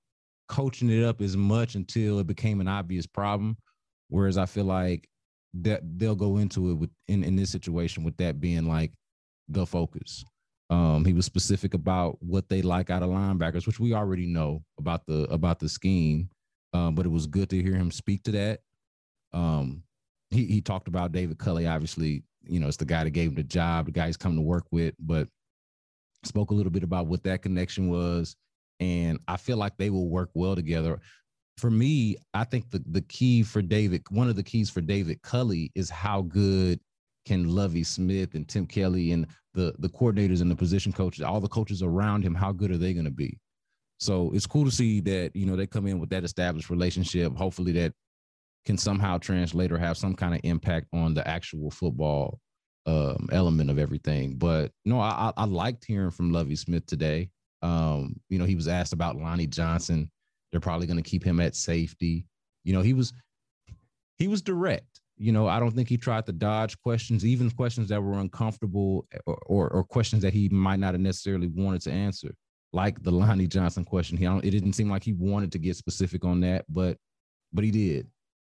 coaching 0.50 0.90
it 0.90 1.06
up 1.06 1.22
as 1.22 1.38
much 1.38 1.76
until 1.76 2.20
it 2.20 2.28
became 2.28 2.60
an 2.60 2.68
obvious 2.68 3.08
problem. 3.08 3.56
Whereas 4.10 4.38
I 4.38 4.48
feel 4.48 4.66
like 4.66 5.08
that 5.62 5.80
they'll 5.98 6.14
go 6.14 6.40
into 6.40 6.72
it 6.72 6.74
with 6.74 6.90
in, 7.08 7.24
in 7.24 7.38
this 7.38 7.52
situation 7.52 8.04
with 8.04 8.18
that 8.18 8.42
being 8.42 8.66
like 8.66 8.92
the 9.48 9.66
focus. 9.66 10.26
Um, 10.70 11.06
he 11.06 11.14
was 11.14 11.26
specific 11.26 11.74
about 11.74 12.18
what 12.22 12.50
they 12.50 12.62
like 12.62 12.90
out 12.90 13.04
of 13.04 13.10
linebackers, 13.10 13.68
which 13.68 13.80
we 13.80 13.94
already 13.94 14.26
know 14.26 14.64
about 14.80 15.06
the 15.06 15.24
about 15.32 15.60
the 15.60 15.70
scheme. 15.70 16.30
Um, 16.74 16.96
but 16.96 17.06
it 17.06 17.10
was 17.10 17.28
good 17.28 17.50
to 17.52 17.62
hear 17.62 17.76
him 17.76 17.92
speak 17.92 18.24
to 18.24 18.32
that. 18.32 18.60
Um, 19.34 19.84
he 20.32 20.46
he 20.46 20.62
talked 20.62 20.88
about 20.88 21.12
David 21.12 21.38
Culley. 21.38 21.68
Obviously, 21.68 22.24
you 22.44 22.60
know, 22.60 22.68
it's 22.68 22.78
the 22.78 22.86
guy 22.86 23.04
that 23.04 23.12
gave 23.12 23.30
him 23.30 23.36
the 23.36 23.44
job, 23.44 23.86
the 23.86 23.92
guy 23.92 24.08
he's 24.08 24.18
come 24.18 24.36
to 24.36 24.42
work 24.42 24.66
with, 24.72 24.96
but 25.00 25.28
spoke 26.24 26.52
a 26.52 26.56
little 26.56 26.72
bit 26.72 26.84
about 26.84 27.08
what 27.08 27.24
that 27.24 27.42
connection 27.42 27.90
was. 27.90 28.36
And 28.80 29.20
I 29.28 29.38
feel 29.38 29.58
like 29.58 29.78
they 29.78 29.90
will 29.90 30.10
work 30.10 30.32
well 30.34 30.56
together 30.56 31.00
for 31.58 31.72
me, 31.72 32.18
I 32.34 32.44
think 32.44 32.70
the, 32.70 32.84
the 32.90 33.02
key 33.02 33.44
for 33.44 33.62
David, 33.62 34.04
one 34.10 34.28
of 34.28 34.36
the 34.36 34.44
keys 34.44 34.70
for 34.70 34.82
David 34.82 35.22
Culley 35.22 35.72
is 35.76 35.90
how 35.90 36.24
good 36.24 36.80
can 37.26 37.54
Lovie 37.54 37.84
Smith 37.84 38.36
and 38.36 38.48
Tim 38.48 38.66
Kelly 38.66 39.12
and 39.12 39.28
the 39.54 39.74
the 39.80 39.90
coordinators 39.90 40.42
and 40.42 40.50
the 40.50 40.56
position 40.56 40.92
coaches, 40.92 41.24
all 41.24 41.40
the 41.40 41.48
coaches 41.48 41.82
around 41.82 42.24
him, 42.24 42.36
how 42.36 42.52
good 42.52 42.72
are 42.72 42.78
they 42.78 42.94
going 42.94 43.06
to 43.06 43.12
be? 43.12 43.40
So 44.00 44.32
it's 44.34 44.48
cool 44.48 44.66
to 44.66 44.72
see 44.72 45.00
that 45.02 45.36
you 45.36 45.46
know 45.46 45.56
they 45.56 45.68
come 45.68 45.88
in 45.88 46.00
with 46.00 46.10
that 46.10 46.24
established 46.24 46.70
relationship. 46.70 47.36
Hopefully 47.36 47.72
that 47.74 47.94
can 48.66 48.78
somehow 48.78 49.18
translate 49.18 49.72
or 49.72 49.78
have 49.78 49.98
some 49.98 50.16
kind 50.16 50.34
of 50.34 50.42
impact 50.44 50.88
on 50.94 51.14
the 51.14 51.28
actual 51.28 51.70
football 51.70 52.40
um, 52.86 53.30
element 53.32 53.70
of 53.70 53.78
everything. 53.78 54.36
But 54.36 54.72
no, 54.86 55.00
I, 55.00 55.32
I 55.38 55.46
liked 55.46 55.86
hearing 55.86 56.12
from 56.12 56.32
Lovie 56.32 56.56
Smith 56.56 56.86
today. 56.86 57.30
Um, 57.62 58.20
you 58.30 58.38
know, 58.40 58.46
he 58.46 58.56
was 58.56 58.68
asked 58.68 58.94
about 58.94 59.16
Lonnie 59.16 59.48
Johnson 59.48 60.10
they're 60.56 60.62
probably 60.62 60.88
going 60.88 61.04
to 61.04 61.10
keep 61.10 61.22
him 61.22 61.42
at 61.42 61.54
safety. 61.54 62.26
You 62.64 62.72
know, 62.72 62.82
he 62.82 62.94
was 62.94 63.12
he 64.18 64.30
was 64.30 64.42
direct. 64.42 64.95
You 65.18 65.32
know, 65.32 65.48
I 65.48 65.60
don't 65.60 65.72
think 65.72 65.88
he 65.88 65.98
tried 65.98 66.26
to 66.26 66.34
dodge 66.34 66.80
questions, 66.82 67.26
even 67.26 67.50
questions 67.52 67.90
that 67.90 68.02
were 68.02 68.20
uncomfortable 68.20 69.08
or, 69.26 69.38
or, 69.46 69.70
or 69.70 69.84
questions 69.84 70.22
that 70.24 70.34
he 70.34 70.50
might 70.50 70.80
not 70.80 70.94
have 70.94 71.02
necessarily 71.02 71.48
wanted 71.48 71.82
to 71.82 71.92
answer, 71.92 72.36
like 72.74 73.02
the 73.02 73.12
Lonnie 73.12 73.48
Johnson 73.48 73.86
question. 73.86 74.18
He 74.18 74.26
it 74.26 74.52
didn't 74.52 74.74
seem 74.74 74.90
like 74.90 75.04
he 75.04 75.14
wanted 75.14 75.52
to 75.54 75.60
get 75.60 75.78
specific 75.78 76.26
on 76.26 76.42
that, 76.42 76.66
but 76.68 76.98
but 77.54 77.64
he 77.64 77.72
did. 77.72 78.08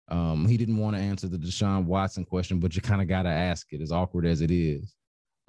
Um, 0.10 0.48
he 0.48 0.58
didn't 0.58 0.78
want 0.78 0.96
to 0.96 1.02
answer 1.02 1.28
the 1.28 1.38
Deshaun 1.38 1.86
Watson 1.86 2.26
question, 2.26 2.60
but 2.60 2.76
you 2.76 2.82
kind 2.82 3.02
of 3.02 3.08
got 3.08 3.24
to 3.24 3.30
ask 3.30 3.72
it, 3.72 3.82
as 3.82 3.92
awkward 3.92 4.26
as 4.26 4.42
it 4.42 4.52
is. 4.52 4.96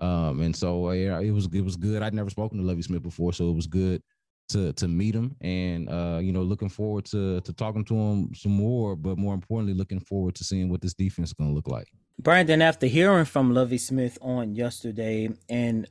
Um, 0.00 0.40
and 0.40 0.54
so 0.54 0.90
yeah, 0.90 1.20
it 1.20 1.30
was 1.30 1.46
it 1.52 1.60
was 1.60 1.76
good. 1.76 2.02
I'd 2.02 2.14
never 2.14 2.30
spoken 2.30 2.58
to 2.58 2.64
Lovie 2.64 2.82
Smith 2.82 3.02
before, 3.02 3.32
so 3.32 3.50
it 3.50 3.54
was 3.54 3.66
good 3.66 4.02
to 4.48 4.72
to 4.74 4.88
meet 4.88 5.14
him 5.14 5.34
and 5.40 5.88
uh 5.88 6.18
you 6.20 6.32
know 6.32 6.42
looking 6.42 6.68
forward 6.68 7.04
to 7.04 7.40
to 7.40 7.52
talking 7.52 7.84
to 7.84 7.94
him 7.94 8.34
some 8.34 8.52
more 8.52 8.94
but 8.94 9.16
more 9.16 9.34
importantly 9.34 9.74
looking 9.74 10.00
forward 10.00 10.34
to 10.34 10.44
seeing 10.44 10.68
what 10.68 10.80
this 10.80 10.94
defense 10.94 11.30
is 11.30 11.32
going 11.32 11.50
to 11.50 11.54
look 11.54 11.68
like. 11.68 11.88
Brandon 12.20 12.62
after 12.62 12.86
hearing 12.86 13.24
from 13.24 13.54
lovie 13.54 13.78
smith 13.78 14.18
on 14.20 14.54
yesterday 14.54 15.30
and 15.48 15.88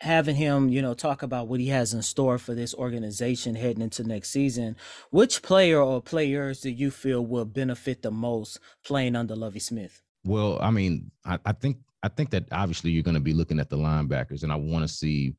having 0.00 0.36
him 0.36 0.68
you 0.68 0.80
know 0.80 0.94
talk 0.94 1.22
about 1.22 1.48
what 1.48 1.60
he 1.60 1.66
has 1.68 1.92
in 1.92 2.00
store 2.00 2.38
for 2.38 2.54
this 2.54 2.74
organization 2.74 3.54
heading 3.54 3.82
into 3.82 4.02
next 4.04 4.30
season 4.30 4.76
which 5.10 5.42
player 5.42 5.80
or 5.80 6.00
players 6.00 6.60
do 6.60 6.70
you 6.70 6.90
feel 6.90 7.26
will 7.26 7.44
benefit 7.44 8.02
the 8.02 8.10
most 8.10 8.58
playing 8.84 9.16
under 9.16 9.36
lovie 9.36 9.58
smith? 9.58 10.00
Well 10.24 10.58
i 10.62 10.70
mean 10.70 11.10
i, 11.24 11.38
I 11.44 11.52
think 11.52 11.78
i 12.02 12.08
think 12.08 12.30
that 12.30 12.44
obviously 12.52 12.92
you're 12.92 13.02
going 13.02 13.14
to 13.14 13.20
be 13.20 13.34
looking 13.34 13.58
at 13.58 13.68
the 13.68 13.76
linebackers 13.76 14.42
and 14.44 14.52
i 14.52 14.56
want 14.56 14.84
to 14.84 14.88
see 14.88 15.34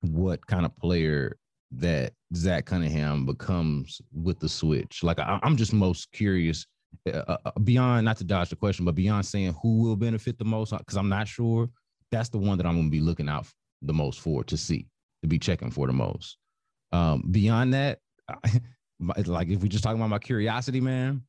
what 0.00 0.46
kind 0.46 0.64
of 0.64 0.76
player 0.76 1.36
that 1.78 2.12
Zach 2.34 2.66
Cunningham 2.66 3.26
becomes 3.26 4.00
with 4.12 4.38
the 4.38 4.48
switch. 4.48 5.02
Like 5.02 5.18
I, 5.18 5.38
am 5.42 5.56
just 5.56 5.72
most 5.72 6.10
curious 6.12 6.66
uh, 7.06 7.22
uh, 7.28 7.36
uh, 7.44 7.50
beyond 7.60 8.04
not 8.04 8.16
to 8.18 8.24
dodge 8.24 8.50
the 8.50 8.56
question, 8.56 8.84
but 8.84 8.94
beyond 8.94 9.26
saying 9.26 9.54
who 9.62 9.82
will 9.82 9.96
benefit 9.96 10.38
the 10.38 10.44
most 10.44 10.76
because 10.76 10.96
I'm 10.96 11.08
not 11.08 11.28
sure. 11.28 11.68
That's 12.10 12.28
the 12.28 12.38
one 12.38 12.58
that 12.58 12.66
I'm 12.66 12.74
going 12.74 12.86
to 12.86 12.90
be 12.90 13.00
looking 13.00 13.28
out 13.28 13.46
the 13.82 13.92
most 13.92 14.20
for 14.20 14.44
to 14.44 14.56
see 14.56 14.86
to 15.22 15.28
be 15.28 15.38
checking 15.38 15.70
for 15.70 15.86
the 15.86 15.92
most. 15.92 16.36
Um, 16.92 17.24
beyond 17.30 17.74
that, 17.74 17.98
I, 18.28 18.60
like 19.26 19.48
if 19.48 19.62
we 19.62 19.68
just 19.68 19.82
talking 19.82 19.98
about 19.98 20.10
my 20.10 20.18
curiosity, 20.18 20.80
man. 20.80 21.22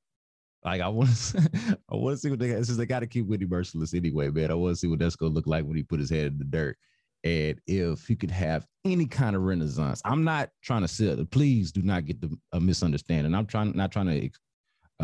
Like 0.63 0.81
I 0.81 0.87
want 0.87 1.15
to, 1.15 1.79
I 1.91 1.95
want 1.95 2.15
to 2.15 2.17
see 2.17 2.29
what 2.29 2.39
they 2.39 2.49
got. 2.49 2.65
since 2.65 2.77
they 2.77 2.85
got 2.85 3.01
to 3.01 3.07
keep 3.07 3.27
Whitney 3.27 3.45
Mercilus 3.45 3.95
anyway, 3.95 4.29
man. 4.29 4.51
I 4.51 4.55
want 4.55 4.73
to 4.73 4.79
see 4.79 4.87
what 4.87 4.99
that's 4.99 5.15
gonna 5.15 5.33
look 5.33 5.47
like 5.47 5.65
when 5.65 5.75
he 5.75 5.83
put 5.83 5.99
his 5.99 6.09
head 6.09 6.27
in 6.27 6.37
the 6.37 6.45
dirt 6.45 6.77
and 7.25 7.59
if 7.65 8.05
he 8.05 8.15
could 8.15 8.31
have 8.31 8.65
any 8.85 9.07
kind 9.07 9.35
of 9.35 9.41
renaissance. 9.41 10.01
I'm 10.05 10.23
not 10.23 10.51
trying 10.61 10.83
to 10.83 10.87
sell. 10.87 11.17
Please 11.25 11.71
do 11.71 11.81
not 11.81 12.05
get 12.05 12.21
the 12.21 12.37
a 12.53 12.59
misunderstanding. 12.61 13.33
I'm 13.33 13.47
trying 13.47 13.75
not 13.75 13.91
trying 13.91 14.07
to 14.07 14.29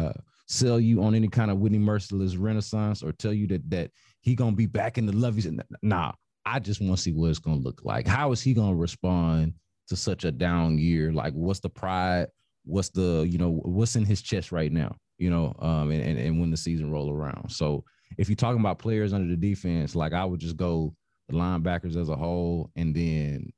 uh, 0.01 0.13
sell 0.45 0.79
you 0.79 1.01
on 1.03 1.15
any 1.15 1.27
kind 1.27 1.49
of 1.49 1.57
Whitney 1.57 1.79
Mercilus 1.79 2.35
renaissance 2.39 3.01
or 3.01 3.11
tell 3.11 3.33
you 3.33 3.47
that 3.47 3.67
that 3.71 3.91
he 4.21 4.35
gonna 4.35 4.55
be 4.55 4.67
back 4.67 4.99
in 4.99 5.07
the 5.07 5.13
lovies. 5.13 5.59
Nah, 5.81 6.11
I 6.45 6.59
just 6.59 6.79
want 6.79 6.95
to 6.95 7.01
see 7.01 7.11
what 7.11 7.31
it's 7.31 7.39
gonna 7.39 7.57
look 7.57 7.81
like. 7.83 8.07
How 8.07 8.31
is 8.31 8.41
he 8.41 8.53
gonna 8.53 8.75
respond 8.75 9.55
to 9.87 9.95
such 9.95 10.23
a 10.23 10.31
down 10.31 10.77
year? 10.77 11.11
Like, 11.11 11.33
what's 11.33 11.59
the 11.59 11.69
pride? 11.69 12.27
What's 12.65 12.89
the 12.89 13.27
you 13.27 13.39
know 13.39 13.61
what's 13.63 13.95
in 13.95 14.05
his 14.05 14.21
chest 14.21 14.51
right 14.51 14.71
now? 14.71 14.95
You 15.17 15.31
know, 15.31 15.55
um, 15.57 15.89
and 15.89 16.03
and, 16.03 16.19
and 16.19 16.39
when 16.39 16.51
the 16.51 16.57
season 16.57 16.91
roll 16.91 17.11
around. 17.11 17.51
So 17.51 17.83
if 18.19 18.29
you're 18.29 18.35
talking 18.35 18.59
about 18.59 18.77
players 18.77 19.11
under 19.11 19.27
the 19.27 19.37
defense, 19.37 19.95
like 19.95 20.13
I 20.13 20.23
would 20.23 20.39
just 20.39 20.57
go 20.57 20.93
the 21.31 21.37
linebackers 21.37 21.95
as 21.95 22.09
a 22.09 22.15
whole, 22.15 22.71
and 22.75 22.95
then 22.95 23.51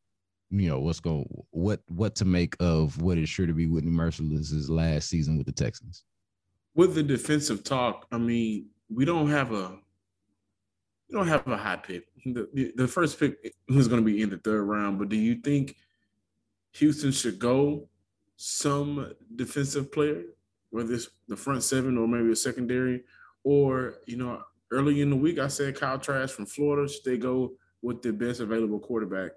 you 0.49 0.69
know 0.69 0.79
what's 0.79 0.99
going 0.99 1.25
what 1.49 1.81
what 1.87 2.15
to 2.15 2.25
make 2.25 2.55
of 2.59 3.01
what 3.01 3.17
is 3.17 3.27
sure 3.27 3.47
to 3.47 3.53
be 3.53 3.65
Whitney 3.65 3.91
Mercilus' 3.91 4.69
last 4.69 5.09
season 5.09 5.37
with 5.37 5.47
the 5.47 5.51
Texans. 5.51 6.03
With 6.75 6.95
the 6.95 7.03
defensive 7.03 7.63
talk, 7.63 8.07
I 8.11 8.17
mean, 8.17 8.67
we 8.89 9.05
don't 9.05 9.29
have 9.29 9.51
a 9.51 9.77
we 11.09 11.17
don't 11.17 11.27
have 11.27 11.47
a 11.47 11.57
high 11.57 11.77
pick. 11.77 12.05
The, 12.25 12.73
the 12.75 12.87
first 12.87 13.19
pick 13.19 13.53
is 13.67 13.87
going 13.87 14.01
to 14.01 14.05
be 14.05 14.21
in 14.21 14.29
the 14.29 14.37
third 14.37 14.63
round, 14.63 14.97
but 14.97 15.09
do 15.09 15.15
you 15.15 15.35
think 15.35 15.75
Houston 16.73 17.11
should 17.11 17.37
go 17.37 17.87
some 18.37 19.13
defensive 19.35 19.91
player, 19.91 20.23
whether 20.69 20.93
it's 20.93 21.09
the 21.27 21.35
front 21.35 21.63
seven 21.63 21.97
or 21.97 22.07
maybe 22.07 22.31
a 22.31 22.35
secondary, 22.35 23.03
or 23.43 23.95
you 24.05 24.17
know, 24.17 24.41
early 24.71 25.01
in 25.01 25.09
the 25.09 25.15
week 25.15 25.39
I 25.39 25.47
said 25.47 25.79
Kyle 25.79 25.99
Trask 25.99 26.35
from 26.35 26.45
Florida. 26.45 26.91
Should 26.91 27.05
they 27.05 27.17
go 27.17 27.53
with 27.83 28.01
the 28.01 28.11
best 28.11 28.39
available 28.39 28.79
quarterback 28.79 29.31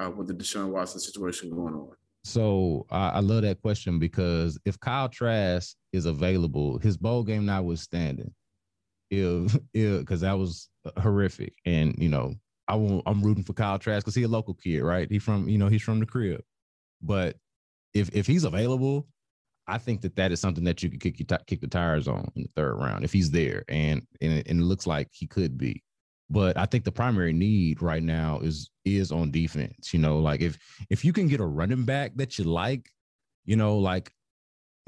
uh, 0.00 0.10
with 0.10 0.28
the 0.28 0.34
Deshaun 0.34 0.70
Watson 0.70 1.00
situation 1.00 1.50
going 1.50 1.74
on? 1.74 1.90
So 2.24 2.86
uh, 2.90 3.10
I 3.14 3.20
love 3.20 3.42
that 3.42 3.60
question 3.60 3.98
because 3.98 4.58
if 4.64 4.78
Kyle 4.80 5.08
Trask 5.08 5.76
is 5.92 6.06
available, 6.06 6.78
his 6.78 6.96
bowl 6.96 7.24
game 7.24 7.44
notwithstanding, 7.44 8.32
if 9.10 9.56
if 9.74 10.00
because 10.00 10.20
that 10.20 10.38
was 10.38 10.68
horrific, 10.98 11.54
and 11.64 11.94
you 11.98 12.08
know 12.08 12.34
I 12.66 12.74
won't, 12.74 13.02
I'm 13.06 13.22
rooting 13.22 13.44
for 13.44 13.54
Kyle 13.54 13.78
Trask 13.78 14.04
because 14.04 14.14
he's 14.14 14.26
a 14.26 14.28
local 14.28 14.54
kid, 14.54 14.82
right? 14.82 15.10
He 15.10 15.18
from 15.18 15.48
you 15.48 15.58
know 15.58 15.68
he's 15.68 15.82
from 15.82 16.00
the 16.00 16.06
crib, 16.06 16.42
but 17.00 17.36
if 17.94 18.10
if 18.14 18.26
he's 18.26 18.44
available, 18.44 19.06
I 19.66 19.78
think 19.78 20.02
that 20.02 20.16
that 20.16 20.32
is 20.32 20.40
something 20.40 20.64
that 20.64 20.82
you 20.82 20.90
could 20.90 21.00
kick 21.00 21.16
kick 21.46 21.60
the 21.60 21.66
tires 21.66 22.08
on 22.08 22.30
in 22.36 22.42
the 22.42 22.50
third 22.56 22.74
round 22.74 23.04
if 23.04 23.12
he's 23.12 23.30
there, 23.30 23.64
and 23.68 24.02
and 24.20 24.32
it, 24.32 24.48
and 24.48 24.60
it 24.60 24.64
looks 24.64 24.86
like 24.86 25.08
he 25.12 25.26
could 25.26 25.56
be. 25.56 25.82
But 26.30 26.58
I 26.58 26.66
think 26.66 26.84
the 26.84 26.92
primary 26.92 27.32
need 27.32 27.80
right 27.80 28.02
now 28.02 28.40
is 28.40 28.70
is 28.84 29.12
on 29.12 29.30
defense. 29.30 29.94
You 29.94 30.00
know, 30.00 30.18
like 30.18 30.40
if 30.40 30.58
if 30.90 31.04
you 31.04 31.12
can 31.12 31.28
get 31.28 31.40
a 31.40 31.46
running 31.46 31.84
back 31.84 32.12
that 32.16 32.38
you 32.38 32.44
like, 32.44 32.90
you 33.44 33.56
know, 33.56 33.78
like 33.78 34.12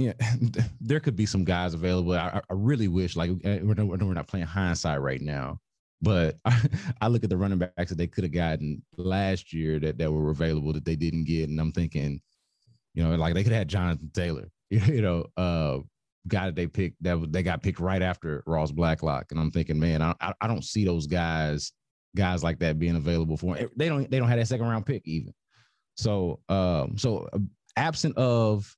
yeah, 0.00 0.14
there 0.80 0.99
could 1.00 1.14
be 1.14 1.26
some 1.26 1.44
guys 1.44 1.75
available. 1.75 2.14
I, 2.14 2.40
I 2.49 2.54
really 2.54 2.88
wish, 2.88 3.16
like, 3.16 3.30
eh, 3.44 3.59
we're 3.62 3.75
not, 3.75 3.87
we're 3.87 4.14
not 4.14 4.28
playing 4.28 4.47
hindsight 4.47 5.00
right 5.02 5.20
now, 5.20 5.61
but 6.00 6.37
I, 6.47 6.62
I, 7.02 7.09
look 7.09 7.23
at 7.23 7.28
the 7.28 7.37
running 7.37 7.59
backs 7.59 7.90
that 7.90 7.99
they 7.99 8.06
could 8.06 8.25
have 8.25 8.32
gotten 8.32 8.82
last 8.97 9.52
year 9.52 9.78
that, 9.80 9.99
that 9.99 10.11
were 10.11 10.30
available 10.30 10.73
that 10.73 10.87
they 10.87 10.97
didn't 10.97 11.25
get, 11.25 11.50
and 11.50 11.61
I'm 11.61 11.73
thinking, 11.73 12.23
you 12.94 13.04
know, 13.04 13.14
like 13.16 13.35
they 13.35 13.42
could 13.42 13.52
have 13.52 13.61
had 13.61 13.68
Jonathan 13.68 14.11
Taylor, 14.14 14.49
you 14.70 15.02
know, 15.02 15.26
uh, 15.37 15.80
guy 16.29 16.47
that 16.47 16.55
they 16.55 16.67
picked 16.67 17.03
that 17.03 17.33
they 17.33 17.43
got 17.43 17.62
picked 17.62 17.81
right 17.81 18.03
after 18.03 18.43
Ross 18.47 18.71
Blacklock, 18.71 19.27
and 19.31 19.41
I'm 19.41 19.50
thinking, 19.50 19.79
man, 19.79 20.03
I, 20.03 20.15
I 20.41 20.47
don't 20.47 20.65
see 20.65 20.85
those 20.85 21.07
guys 21.07 21.73
guys 22.17 22.43
like 22.43 22.59
that 22.59 22.79
being 22.79 22.97
available 22.97 23.37
for 23.37 23.55
them. 23.55 23.71
They 23.77 23.89
don't 23.89 24.11
they 24.11 24.19
don't 24.19 24.29
have 24.29 24.39
that 24.39 24.49
second 24.49 24.67
round 24.67 24.87
pick 24.87 25.07
even. 25.07 25.33
So 25.97 26.41
um 26.49 26.97
so 26.97 27.29
uh, 27.33 27.39
absent 27.77 28.17
of 28.17 28.75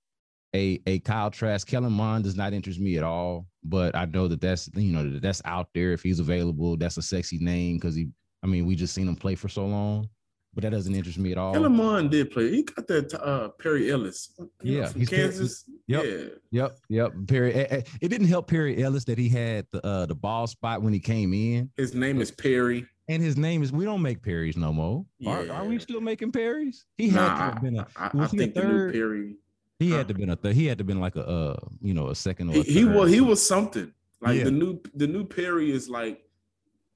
a 0.54 0.80
a 0.86 0.98
Kyle 1.00 1.30
Trask. 1.30 1.66
Kellen 1.66 1.92
Mond 1.92 2.24
does 2.24 2.36
not 2.36 2.52
interest 2.52 2.80
me 2.80 2.96
at 2.96 3.04
all, 3.04 3.46
but 3.64 3.96
I 3.96 4.04
know 4.06 4.28
that 4.28 4.40
that's 4.40 4.68
you 4.74 4.92
know 4.92 5.18
that's 5.18 5.42
out 5.44 5.68
there 5.74 5.92
if 5.92 6.02
he's 6.02 6.20
available. 6.20 6.76
That's 6.76 6.96
a 6.96 7.02
sexy 7.02 7.38
name 7.38 7.76
because 7.76 7.94
he. 7.94 8.08
I 8.44 8.48
mean, 8.48 8.66
we 8.66 8.74
just 8.74 8.92
seen 8.92 9.06
him 9.06 9.14
play 9.14 9.36
for 9.36 9.48
so 9.48 9.64
long, 9.64 10.08
but 10.54 10.62
that 10.62 10.70
doesn't 10.70 10.94
interest 10.94 11.18
me 11.18 11.32
at 11.32 11.38
all. 11.38 11.52
Kellen 11.54 11.74
Mond 11.76 12.10
did 12.10 12.30
play. 12.30 12.50
He 12.50 12.62
got 12.62 12.86
that 12.88 13.14
uh, 13.14 13.48
Perry 13.58 13.90
Ellis. 13.90 14.30
you 14.38 14.44
know, 14.74 14.80
Yeah, 14.80 14.86
from 14.88 15.00
he's 15.00 15.10
Perry- 15.10 15.22
Kansas. 15.22 15.64
Yep. 15.86 16.04
Yeah, 16.04 16.24
Yep, 16.50 16.78
yep. 16.88 17.12
Perry. 17.26 17.54
eh, 17.54 17.66
eh, 17.70 17.82
It 18.00 18.08
didn't 18.08 18.28
help 18.28 18.48
Perry 18.48 18.82
Ellis 18.82 19.04
that 19.04 19.18
he 19.18 19.28
had 19.28 19.66
the 19.72 19.84
uh, 19.84 20.06
the 20.06 20.14
ball 20.14 20.46
spot 20.46 20.82
when 20.82 20.92
he 20.92 21.00
came 21.00 21.32
in, 21.32 21.70
his 21.76 21.94
name 21.94 22.20
is 22.20 22.30
Perry. 22.30 22.86
and 23.08 23.22
his 23.22 23.36
name 23.36 23.62
is. 23.62 23.72
We 23.72 23.84
don't 23.84 24.02
make 24.02 24.22
Perrys 24.22 24.56
no 24.56 24.72
more. 24.72 25.04
Are, 25.26 25.50
are 25.50 25.64
we 25.64 25.78
still 25.78 26.00
making 26.00 26.32
Perrys? 26.32 26.84
He 26.96 27.08
had 27.08 27.28
to 27.28 27.34
have 27.42 27.62
been 27.62 27.78
a. 27.78 27.86
I, 27.96 28.10
I 28.14 28.24
a 28.24 28.28
think 28.28 28.54
the 28.54 28.62
new 28.62 28.68
third? 28.68 28.92
Perry. 28.92 29.36
He 29.78 29.90
huh. 29.90 29.96
had 29.98 30.08
to 30.08 30.14
been 30.14 30.30
a. 30.30 30.36
Th- 30.36 30.54
he 30.54 30.66
had 30.66 30.78
to 30.78 30.84
been 30.84 31.00
like 31.00 31.16
a 31.16 31.26
uh, 31.26 31.56
you 31.80 31.94
know, 31.94 32.08
a 32.10 32.14
second 32.14 32.50
or 32.50 32.52
He, 32.52 32.60
a 32.60 32.62
he 32.64 32.84
third. 32.84 32.94
was 32.94 33.10
he 33.10 33.20
was 33.20 33.44
something. 33.44 33.92
Like 34.20 34.38
Yeah. 34.38 34.44
the 34.44 34.50
new 34.52 34.80
the 34.94 35.06
new 35.06 35.24
Perry 35.24 35.72
is 35.72 35.88
like 35.88 36.22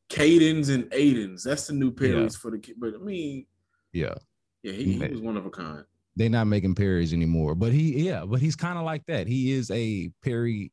Cadens 0.09 0.69
and 0.69 0.89
Aidens. 0.93 1.43
That's 1.43 1.67
the 1.67 1.73
new 1.73 1.91
Perrys 1.91 2.37
for 2.37 2.51
the 2.51 2.59
kid. 2.59 2.77
But 2.79 2.95
I 2.95 2.99
mean, 2.99 3.47
Yeah, 3.93 4.15
yeah, 4.63 4.73
he, 4.73 4.93
he 4.99 4.99
was 5.09 5.21
one 5.21 5.37
of 5.37 5.47
a 5.47 5.51
kind. 5.51 5.85
they're 6.17 6.31
not 6.31 6.47
making 6.47 6.75
Perrys 6.75 7.13
anymore. 7.13 7.55
But 7.55 7.73
he, 7.73 8.05
yeah, 8.07 8.25
but 8.25 8.41
he's 8.41 8.57
kind 8.57 8.79
of 8.79 8.85
like 8.85 9.05
that. 9.07 9.27
He 9.27 9.53
is 9.53 9.71
a 9.71 10.11
Perry, 10.23 10.73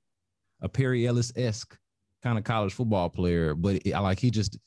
a 0.61 0.69
Perry 0.69 1.07
Ellis 1.07 1.31
esque 1.35 1.77
kind 2.21 2.37
of 2.37 2.43
college 2.43 2.73
football 2.73 3.09
player. 3.09 3.55
But 3.55 3.77
it, 3.85 3.93
I 3.93 3.99
like 3.99 4.19
he 4.19 4.29
just, 4.31 4.57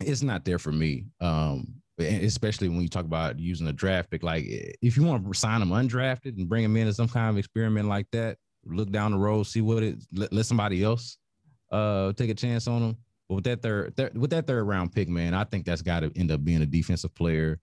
it's 0.00 0.22
not 0.22 0.44
there 0.44 0.58
for 0.58 0.72
me. 0.72 1.06
Um, 1.20 1.74
especially 1.98 2.68
when 2.68 2.82
you 2.82 2.88
talk 2.88 3.06
about 3.06 3.38
using 3.38 3.68
a 3.68 3.72
draft 3.72 4.10
pick. 4.10 4.22
Like 4.22 4.44
if 4.46 4.96
you 4.96 5.02
want 5.02 5.26
to 5.26 5.38
sign 5.38 5.62
him 5.62 5.70
undrafted 5.70 6.36
and 6.36 6.48
bring 6.48 6.64
him 6.64 6.76
in 6.76 6.88
as 6.88 6.96
some 6.96 7.08
kind 7.08 7.30
of 7.30 7.38
experiment 7.38 7.88
like 7.88 8.06
that, 8.12 8.36
look 8.66 8.90
down 8.90 9.12
the 9.12 9.18
road, 9.18 9.44
see 9.44 9.60
what 9.62 9.82
it 9.82 9.96
let, 10.12 10.32
let 10.32 10.44
somebody 10.44 10.82
else 10.82 11.16
uh 11.70 12.12
take 12.12 12.30
a 12.30 12.34
chance 12.34 12.66
on 12.66 12.82
him. 12.82 12.96
But 13.28 13.34
with 13.36 13.44
that 13.44 13.62
third, 13.62 13.96
third 13.96 14.16
with 14.16 14.30
that 14.30 14.46
third 14.46 14.64
round 14.64 14.92
pick, 14.92 15.08
man, 15.08 15.34
I 15.34 15.44
think 15.44 15.64
that's 15.66 15.82
got 15.82 16.00
to 16.00 16.12
end 16.16 16.30
up 16.30 16.44
being 16.44 16.62
a 16.62 16.66
defensive 16.66 17.14
player. 17.14 17.60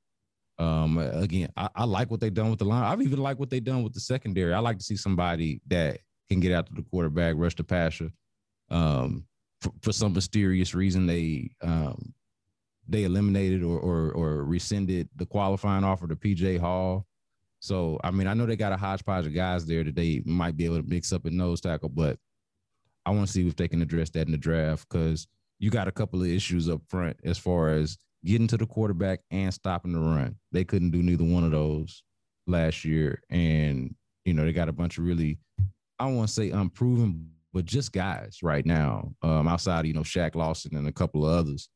Um, 0.60 0.98
again, 0.98 1.50
I, 1.58 1.70
I 1.76 1.84
like 1.86 2.12
what 2.12 2.20
they've 2.20 2.34
done 2.34 2.50
with 2.50 2.60
the 2.60 2.66
line. 2.66 2.84
I've 2.84 3.02
even 3.02 3.20
liked 3.20 3.40
what 3.40 3.50
they've 3.50 3.64
done 3.64 3.84
with 3.84 3.94
the 3.94 4.00
secondary. 4.00 4.54
I 4.54 4.60
like 4.60 4.78
to 4.78 4.84
see 4.84 4.98
somebody 4.98 5.62
that 5.68 6.00
can 6.30 6.40
get 6.40 6.52
out 6.52 6.68
to 6.68 6.74
the 6.74 6.84
quarterback, 6.84 7.36
rush 7.38 7.56
the 7.56 7.64
passer. 7.64 8.10
Um, 8.70 9.26
for, 9.62 9.72
for 9.82 9.92
some 9.92 10.14
mysterious 10.14 10.74
reason, 10.74 11.06
they 11.06 11.52
um 11.62 12.14
they 12.88 13.06
eliminated 13.06 13.64
or, 13.64 13.80
or 13.80 14.12
or 14.12 14.44
rescinded 14.44 15.10
the 15.16 15.26
qualifying 15.26 15.84
offer 15.84 16.08
to 16.08 16.16
PJ 16.16 16.60
Hall. 16.60 17.08
So 17.60 18.00
I 18.04 18.12
mean, 18.12 18.28
I 18.28 18.34
know 18.34 18.46
they 18.46 18.58
got 18.58 18.74
a 18.74 18.78
hodgepodge 18.78 19.26
of 19.26 19.34
guys 19.34 19.66
there 19.66 19.84
that 19.86 19.96
they 19.96 20.22
might 20.26 20.58
be 20.58 20.66
able 20.66 20.78
to 20.78 20.88
mix 20.88 21.14
up 21.14 21.26
in 21.26 21.38
nose 21.38 21.62
tackle, 21.62 21.90
but 21.90 22.20
I 23.06 23.12
want 23.12 23.28
to 23.28 23.34
see 23.34 23.48
if 23.48 23.56
they 23.56 23.68
can 23.68 23.82
address 23.82 24.10
that 24.12 24.28
in 24.28 24.32
the 24.32 24.38
draft 24.38 24.88
because 24.90 25.28
you 25.60 25.70
got 25.70 25.88
a 25.88 25.92
couple 25.92 26.22
of 26.22 26.28
issues 26.28 26.70
up 26.70 26.82
front 26.90 27.18
as 27.24 27.38
far 27.38 27.70
as 27.70 27.98
getting 28.26 28.48
to 28.48 28.58
the 28.58 28.66
quarterback 28.66 29.20
and 29.32 29.54
stopping 29.54 29.94
the 29.94 30.00
run. 30.00 30.36
They 30.52 30.64
couldn't 30.64 30.92
do 30.92 31.04
neither 31.04 31.24
one 31.24 31.44
of 31.44 31.52
those 31.52 32.04
last 32.48 32.86
year, 32.86 33.22
and 33.30 33.94
you 34.26 34.34
know 34.34 34.46
they 34.46 34.54
got 34.54 34.70
a 34.70 34.74
bunch 34.74 34.98
of 34.98 35.06
really 35.06 35.40
I 36.00 36.06
don't 36.06 36.16
want 36.18 36.30
to 36.30 36.34
say 36.34 36.50
unproven, 36.50 37.30
but 37.54 37.66
just 37.66 37.92
guys 37.92 38.40
right 38.42 38.66
now. 38.66 39.14
Um, 39.22 39.48
outside 39.48 39.82
of 39.82 39.86
you 39.86 39.94
know 39.94 40.02
Shaq 40.02 40.36
Lawson 40.36 40.76
and 40.76 40.88
a 40.88 40.92
couple 40.92 41.26
of 41.26 41.34
others, 41.34 41.70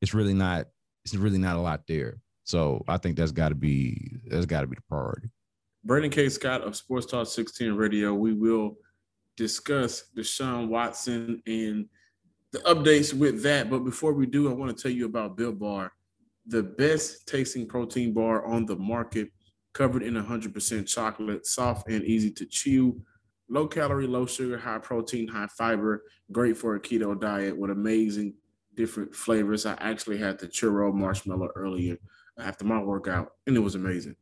it's 0.00 0.14
really 0.14 0.34
not 0.34 0.66
it's 1.04 1.14
really 1.14 1.38
not 1.38 1.56
a 1.56 1.60
lot 1.60 1.82
there. 1.86 2.20
So 2.44 2.84
I 2.88 2.96
think 2.96 3.16
that's 3.16 3.32
got 3.32 3.50
to 3.50 3.54
be 3.54 4.16
that's 4.26 4.46
got 4.46 4.62
to 4.62 4.66
be 4.66 4.76
the 4.76 4.82
priority. 4.88 5.30
Brandon 5.84 6.10
K. 6.10 6.28
Scott 6.28 6.62
of 6.62 6.76
Sports 6.76 7.06
Talk 7.06 7.26
16 7.26 7.72
Radio. 7.72 8.12
We 8.12 8.34
will 8.34 8.76
discuss 9.40 10.04
Deshaun 10.14 10.68
Watson 10.68 11.42
and 11.46 11.86
the 12.52 12.58
updates 12.58 13.14
with 13.14 13.42
that. 13.42 13.70
But 13.70 13.84
before 13.84 14.12
we 14.12 14.26
do, 14.26 14.50
I 14.50 14.52
want 14.52 14.76
to 14.76 14.80
tell 14.80 14.92
you 14.92 15.06
about 15.06 15.38
Built 15.38 15.58
Bar, 15.58 15.92
the 16.46 16.62
best 16.62 17.26
tasting 17.26 17.66
protein 17.66 18.12
bar 18.12 18.44
on 18.44 18.66
the 18.66 18.76
market, 18.76 19.30
covered 19.72 20.02
in 20.02 20.12
100% 20.12 20.86
chocolate, 20.86 21.46
soft 21.46 21.88
and 21.88 22.04
easy 22.04 22.30
to 22.32 22.44
chew, 22.44 23.00
low 23.48 23.66
calorie, 23.66 24.06
low 24.06 24.26
sugar, 24.26 24.58
high 24.58 24.78
protein, 24.78 25.26
high 25.26 25.48
fiber, 25.56 26.04
great 26.30 26.58
for 26.58 26.74
a 26.74 26.80
keto 26.80 27.18
diet 27.18 27.56
with 27.56 27.70
amazing 27.70 28.34
different 28.74 29.14
flavors. 29.14 29.64
I 29.64 29.72
actually 29.80 30.18
had 30.18 30.38
the 30.38 30.48
churro 30.48 30.92
marshmallow 30.92 31.48
earlier 31.56 31.96
after 32.38 32.66
my 32.66 32.82
workout, 32.82 33.32
and 33.46 33.56
it 33.56 33.60
was 33.60 33.74
amazing. 33.74 34.16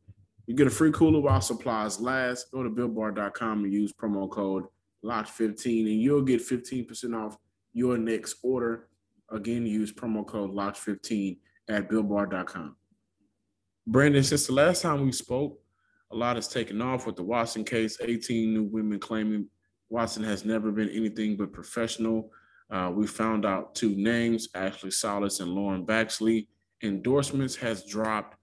You 0.47 0.55
get 0.55 0.67
a 0.67 0.71
free 0.71 0.93
cooler 0.93 1.19
while 1.19 1.41
supplies 1.41 1.99
last. 1.99 2.51
Go 2.51 2.63
to 2.63 2.69
builtbar.com 2.69 3.65
and 3.65 3.73
use 3.73 3.91
promo 3.91 4.29
code 4.29 4.63
LOCK15 5.03 5.91
and 5.91 6.01
you'll 6.01 6.21
get 6.21 6.41
15% 6.41 7.15
off 7.15 7.37
your 7.73 7.97
next 7.97 8.37
order. 8.43 8.87
Again, 9.31 9.65
use 9.65 9.93
promo 9.93 10.25
code 10.25 10.51
LOCK15 10.51 11.37
at 11.69 11.89
builtbar.com. 11.89 12.75
Brandon, 13.87 14.23
since 14.23 14.47
the 14.47 14.53
last 14.53 14.81
time 14.81 15.05
we 15.05 15.11
spoke, 15.11 15.59
a 16.11 16.15
lot 16.15 16.35
has 16.35 16.47
taken 16.47 16.81
off 16.81 17.05
with 17.05 17.15
the 17.15 17.23
Watson 17.23 17.63
case. 17.63 17.97
18 18.01 18.53
new 18.53 18.63
women 18.63 18.99
claiming 18.99 19.47
Watson 19.89 20.23
has 20.23 20.45
never 20.45 20.71
been 20.71 20.89
anything 20.89 21.37
but 21.37 21.53
professional. 21.53 22.31
Uh, 22.71 22.91
we 22.93 23.07
found 23.07 23.45
out 23.45 23.73
two 23.73 23.95
names, 23.95 24.49
Ashley 24.53 24.91
Solis 24.91 25.39
and 25.39 25.51
Lauren 25.51 25.85
Baxley. 25.85 26.47
Endorsements 26.83 27.55
has 27.55 27.85
dropped 27.85 28.35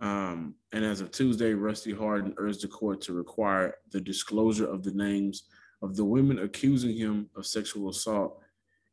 um, 0.00 0.54
and 0.72 0.84
as 0.84 1.00
of 1.00 1.10
Tuesday, 1.10 1.54
Rusty 1.54 1.92
Hardin 1.92 2.34
urged 2.36 2.62
the 2.62 2.68
court 2.68 3.00
to 3.02 3.14
require 3.14 3.74
the 3.92 4.00
disclosure 4.00 4.66
of 4.66 4.82
the 4.82 4.92
names 4.92 5.44
of 5.82 5.96
the 5.96 6.04
women 6.04 6.38
accusing 6.38 6.96
him 6.96 7.28
of 7.36 7.46
sexual 7.46 7.90
assault 7.90 8.40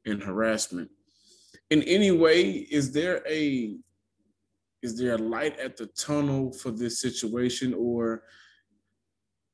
and 0.05 0.21
harassment. 0.21 0.89
In 1.69 1.81
any 1.83 2.11
way, 2.11 2.49
is 2.49 2.91
there 2.91 3.23
a 3.27 3.77
is 4.81 4.97
there 4.97 5.15
a 5.15 5.17
light 5.17 5.57
at 5.59 5.77
the 5.77 5.85
tunnel 5.87 6.51
for 6.51 6.69
this 6.69 6.99
situation, 6.99 7.73
or 7.73 8.23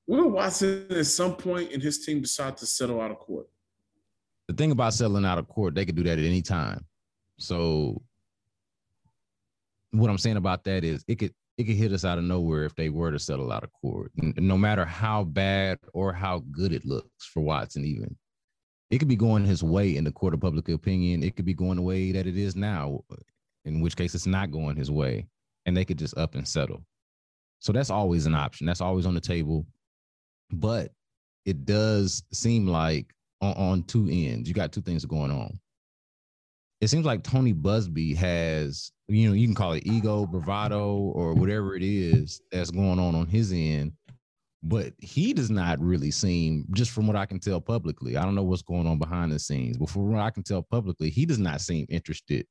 will 0.08 0.28
Watson 0.30 0.88
at 0.89 1.06
some 1.06 1.36
point 1.36 1.72
in 1.72 1.80
his 1.80 2.04
team 2.04 2.22
decide 2.22 2.58
to 2.58 2.65
settle 2.65 3.00
out 3.00 3.12
of 3.12 3.20
court? 3.20 3.48
The 4.48 4.56
thing 4.56 4.72
about 4.72 4.96
settling 4.96 5.26
out 5.26 5.38
of 5.38 5.48
court, 5.48 5.76
they 5.76 5.86
could 5.86 5.96
do 5.96 6.04
that 6.04 6.18
at 6.18 6.26
any 6.26 6.42
time. 6.42 6.84
So 7.38 8.02
what 9.92 10.10
I'm 10.10 10.18
saying 10.18 10.38
about 10.38 10.63
that 10.63 10.84
is 10.84 11.04
it 11.08 11.20
could 11.20 11.34
it 11.60 11.65
could 11.65 11.76
hit 11.76 11.91
us 11.91 12.06
out 12.06 12.17
of 12.17 12.24
nowhere 12.24 12.63
if 12.63 12.74
they 12.76 12.88
were 12.88 13.12
to 13.12 13.19
settle 13.19 13.52
out 13.52 13.65
of 13.65 13.74
court. 13.74 14.13
No 14.15 14.58
matter 14.58 14.86
how 14.86 15.26
bad 15.26 15.78
or 15.93 16.13
how 16.13 16.41
good 16.52 16.72
it 16.72 16.86
looks 16.86 17.26
for 17.26 17.41
Watson, 17.41 17.84
even 17.84 18.15
it 18.89 19.00
could 19.00 19.10
be 19.10 19.17
going 19.17 19.43
his 19.43 19.62
way 19.62 19.98
in 19.98 20.06
the 20.06 20.12
court 20.13 20.34
of 20.34 20.39
public 20.39 20.69
opinion. 20.69 21.22
It 21.22 21.36
could 21.36 21.43
be 21.43 21.54
going 21.54 21.76
the 21.76 21.82
way 21.82 22.13
that 22.13 22.26
it 22.26 22.38
is 22.38 22.56
now, 22.56 23.02
in 23.65 23.82
which 23.82 23.98
case 23.98 24.15
it's 24.15 24.26
not 24.26 24.52
going 24.52 24.78
his 24.78 24.89
way, 24.89 25.28
and 25.65 25.76
they 25.76 25.84
could 25.84 26.00
just 26.00 26.17
up 26.17 26.34
and 26.34 26.48
settle. 26.48 26.82
So 27.60 27.74
that's 27.74 27.89
always 27.89 28.26
an 28.26 28.36
option. 28.36 28.65
That's 28.65 28.80
always 28.80 29.06
on 29.06 29.13
the 29.13 29.19
table. 29.19 29.65
But 30.52 30.93
it 31.45 31.65
does 31.65 32.24
seem 32.32 32.67
like 32.67 33.13
on, 33.41 33.54
on 33.56 33.84
two 33.84 34.08
ends, 34.10 34.48
you 34.48 34.56
got 34.56 34.72
two 34.72 34.82
things 34.82 35.04
going 35.04 35.30
on 35.30 35.60
it 36.82 36.88
seems 36.88 37.06
like 37.06 37.24
Tony 37.24 37.54
Buzbee 37.54 38.15
has, 38.15 38.92
you 39.08 39.28
know, 39.28 39.34
you 39.34 39.48
can 39.48 39.56
call 39.56 39.74
it 39.74 39.86
ego, 39.86 40.26
bravado, 40.26 40.96
or 40.96 41.34
whatever 41.34 41.76
it 41.76 41.84
is 41.84 42.42
that's 42.52 42.72
going 42.72 43.00
on 43.00 43.15
on 43.15 43.28
his 43.28 43.52
end, 43.52 43.92
but 44.63 44.94
he 44.98 45.34
does 45.34 45.50
not 45.50 45.80
really 45.82 46.12
seem, 46.12 46.65
just 46.72 46.92
from 46.92 47.06
what 47.06 47.18
I 47.18 47.26
can 47.26 47.39
tell 47.39 47.60
publicly, 47.60 48.15
I 48.15 48.24
don't 48.24 48.36
know 48.36 48.44
what's 48.44 48.62
going 48.62 48.88
on 48.88 48.98
behind 48.98 49.32
the 49.32 49.39
scenes, 49.39 49.78
but 49.78 49.89
from 49.89 50.12
what 50.12 50.22
I 50.22 50.30
can 50.30 50.44
tell 50.44 50.62
publicly, 50.62 51.10
he 51.10 51.26
does 51.26 51.39
not 51.39 51.60
seem 51.60 51.86
interested 51.89 52.46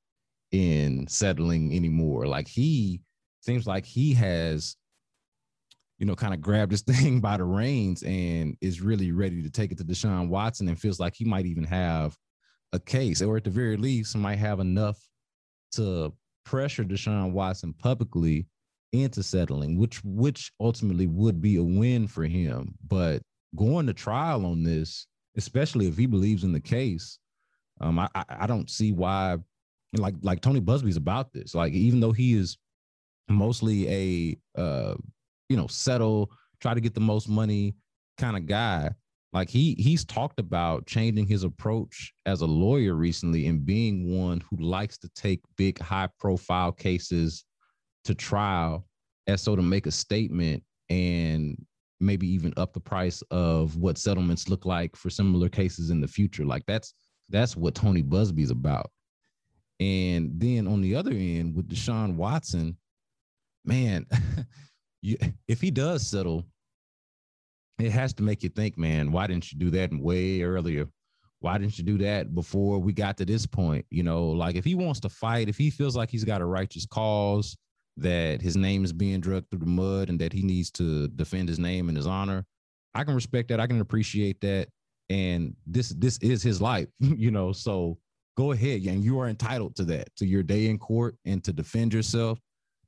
in 0.52 1.06
settling 1.08 1.74
anymore. 1.74 2.26
Like 2.26 2.48
he 2.48 3.00
seems 3.40 3.66
like 3.66 3.86
he 3.86 4.12
has, 4.14 4.76
you 5.98 6.04
know, 6.04 6.14
kind 6.14 6.34
of 6.34 6.42
grabbed 6.42 6.72
this 6.72 6.82
thing 6.98 7.20
by 7.20 7.38
the 7.38 7.44
reins 7.44 8.02
and 8.02 8.56
is 8.60 8.82
really 8.82 9.10
ready 9.10 9.42
to 9.42 9.50
take 9.50 9.72
it 9.72 9.78
to 9.78 9.84
Deshaun 9.84 10.28
Watson 10.28 10.68
and 10.68 10.78
feels 10.78 11.00
like 11.00 11.14
he 11.16 11.24
might 11.24 11.46
even 11.46 11.64
have 11.64 12.14
a 12.72 12.78
case, 12.78 13.22
or 13.22 13.36
at 13.36 13.44
the 13.44 13.50
very 13.50 13.76
least, 13.76 14.16
might 14.16 14.36
have 14.36 14.60
enough 14.60 14.98
to 15.72 16.12
pressure 16.44 16.84
Deshaun 16.84 17.32
Watson 17.32 17.72
publicly 17.72 18.46
into 18.92 19.22
settling, 19.22 19.78
which 19.78 20.02
which 20.04 20.52
ultimately 20.60 21.06
would 21.06 21.40
be 21.40 21.56
a 21.56 21.62
win 21.62 22.06
for 22.06 22.24
him. 22.24 22.74
But 22.86 23.22
going 23.56 23.86
to 23.86 23.94
trial 23.94 24.46
on 24.46 24.62
this, 24.62 25.06
especially 25.36 25.86
if 25.86 25.96
he 25.96 26.06
believes 26.06 26.44
in 26.44 26.52
the 26.52 26.60
case, 26.60 27.18
um, 27.80 27.98
I 27.98 28.08
I, 28.14 28.46
don't 28.46 28.70
see 28.70 28.92
why, 28.92 29.36
like 29.96 30.14
like 30.22 30.40
Tony 30.40 30.60
Buzbee's 30.60 30.96
about 30.96 31.32
this. 31.32 31.54
Like 31.54 31.72
even 31.72 32.00
though 32.00 32.12
he 32.12 32.34
is 32.34 32.58
mostly 33.28 33.88
a 34.56 34.60
uh, 34.60 34.94
you 35.48 35.56
know 35.56 35.66
settle, 35.66 36.30
try 36.60 36.74
to 36.74 36.80
get 36.80 36.94
the 36.94 37.00
most 37.00 37.28
money 37.28 37.74
kind 38.16 38.36
of 38.36 38.46
guy 38.46 38.90
like 39.32 39.50
he 39.50 39.74
he's 39.78 40.04
talked 40.04 40.40
about 40.40 40.86
changing 40.86 41.26
his 41.26 41.44
approach 41.44 42.12
as 42.26 42.40
a 42.40 42.46
lawyer 42.46 42.94
recently 42.94 43.46
and 43.46 43.66
being 43.66 44.16
one 44.18 44.42
who 44.48 44.56
likes 44.56 44.96
to 44.98 45.08
take 45.14 45.40
big 45.56 45.78
high 45.78 46.08
profile 46.18 46.72
cases 46.72 47.44
to 48.04 48.14
trial 48.14 48.86
as 49.26 49.42
so 49.42 49.54
to 49.54 49.62
make 49.62 49.86
a 49.86 49.90
statement 49.90 50.62
and 50.88 51.56
maybe 52.00 52.26
even 52.26 52.54
up 52.56 52.72
the 52.72 52.80
price 52.80 53.22
of 53.30 53.76
what 53.76 53.98
settlements 53.98 54.48
look 54.48 54.64
like 54.64 54.96
for 54.96 55.10
similar 55.10 55.48
cases 55.48 55.90
in 55.90 56.00
the 56.00 56.08
future. 56.08 56.44
Like 56.44 56.64
that's 56.66 56.94
that's 57.28 57.56
what 57.56 57.74
Tony 57.74 58.02
Buzbee's 58.02 58.50
about. 58.50 58.90
And 59.80 60.32
then 60.40 60.66
on 60.66 60.80
the 60.80 60.96
other 60.96 61.12
end 61.12 61.54
with 61.54 61.68
Deshaun 61.68 62.16
Watson, 62.16 62.76
man, 63.64 64.06
you, 65.02 65.16
if 65.46 65.60
he 65.60 65.70
does 65.70 66.06
settle, 66.06 66.44
it 67.78 67.92
has 67.92 68.12
to 68.14 68.22
make 68.22 68.42
you 68.42 68.48
think, 68.48 68.76
man, 68.76 69.12
why 69.12 69.26
didn't 69.26 69.52
you 69.52 69.58
do 69.58 69.70
that 69.70 69.90
way 69.92 70.42
earlier? 70.42 70.86
Why 71.40 71.58
didn't 71.58 71.78
you 71.78 71.84
do 71.84 71.98
that 71.98 72.34
before 72.34 72.78
we 72.80 72.92
got 72.92 73.16
to 73.18 73.24
this 73.24 73.46
point? 73.46 73.86
You 73.90 74.02
know, 74.02 74.26
like 74.26 74.56
if 74.56 74.64
he 74.64 74.74
wants 74.74 75.00
to 75.00 75.08
fight, 75.08 75.48
if 75.48 75.56
he 75.56 75.70
feels 75.70 75.96
like 75.96 76.10
he's 76.10 76.24
got 76.24 76.40
a 76.40 76.46
righteous 76.46 76.86
cause, 76.86 77.56
that 77.96 78.40
his 78.40 78.56
name 78.56 78.84
is 78.84 78.92
being 78.92 79.20
dragged 79.20 79.50
through 79.50 79.60
the 79.60 79.66
mud 79.66 80.08
and 80.08 80.20
that 80.20 80.32
he 80.32 80.42
needs 80.42 80.70
to 80.70 81.08
defend 81.08 81.48
his 81.48 81.58
name 81.58 81.88
and 81.88 81.96
his 81.96 82.06
honor, 82.06 82.44
I 82.94 83.04
can 83.04 83.14
respect 83.14 83.48
that. 83.48 83.60
I 83.60 83.66
can 83.66 83.80
appreciate 83.80 84.40
that. 84.40 84.68
And 85.08 85.54
this 85.66 85.90
this 85.90 86.18
is 86.18 86.42
his 86.42 86.60
life, 86.60 86.88
you 86.98 87.30
know. 87.30 87.52
So 87.52 87.98
go 88.36 88.52
ahead, 88.52 88.82
and 88.82 89.04
you 89.04 89.18
are 89.20 89.28
entitled 89.28 89.76
to 89.76 89.84
that, 89.84 90.14
to 90.16 90.26
your 90.26 90.42
day 90.42 90.66
in 90.66 90.78
court 90.78 91.16
and 91.24 91.42
to 91.44 91.52
defend 91.52 91.94
yourself 91.94 92.38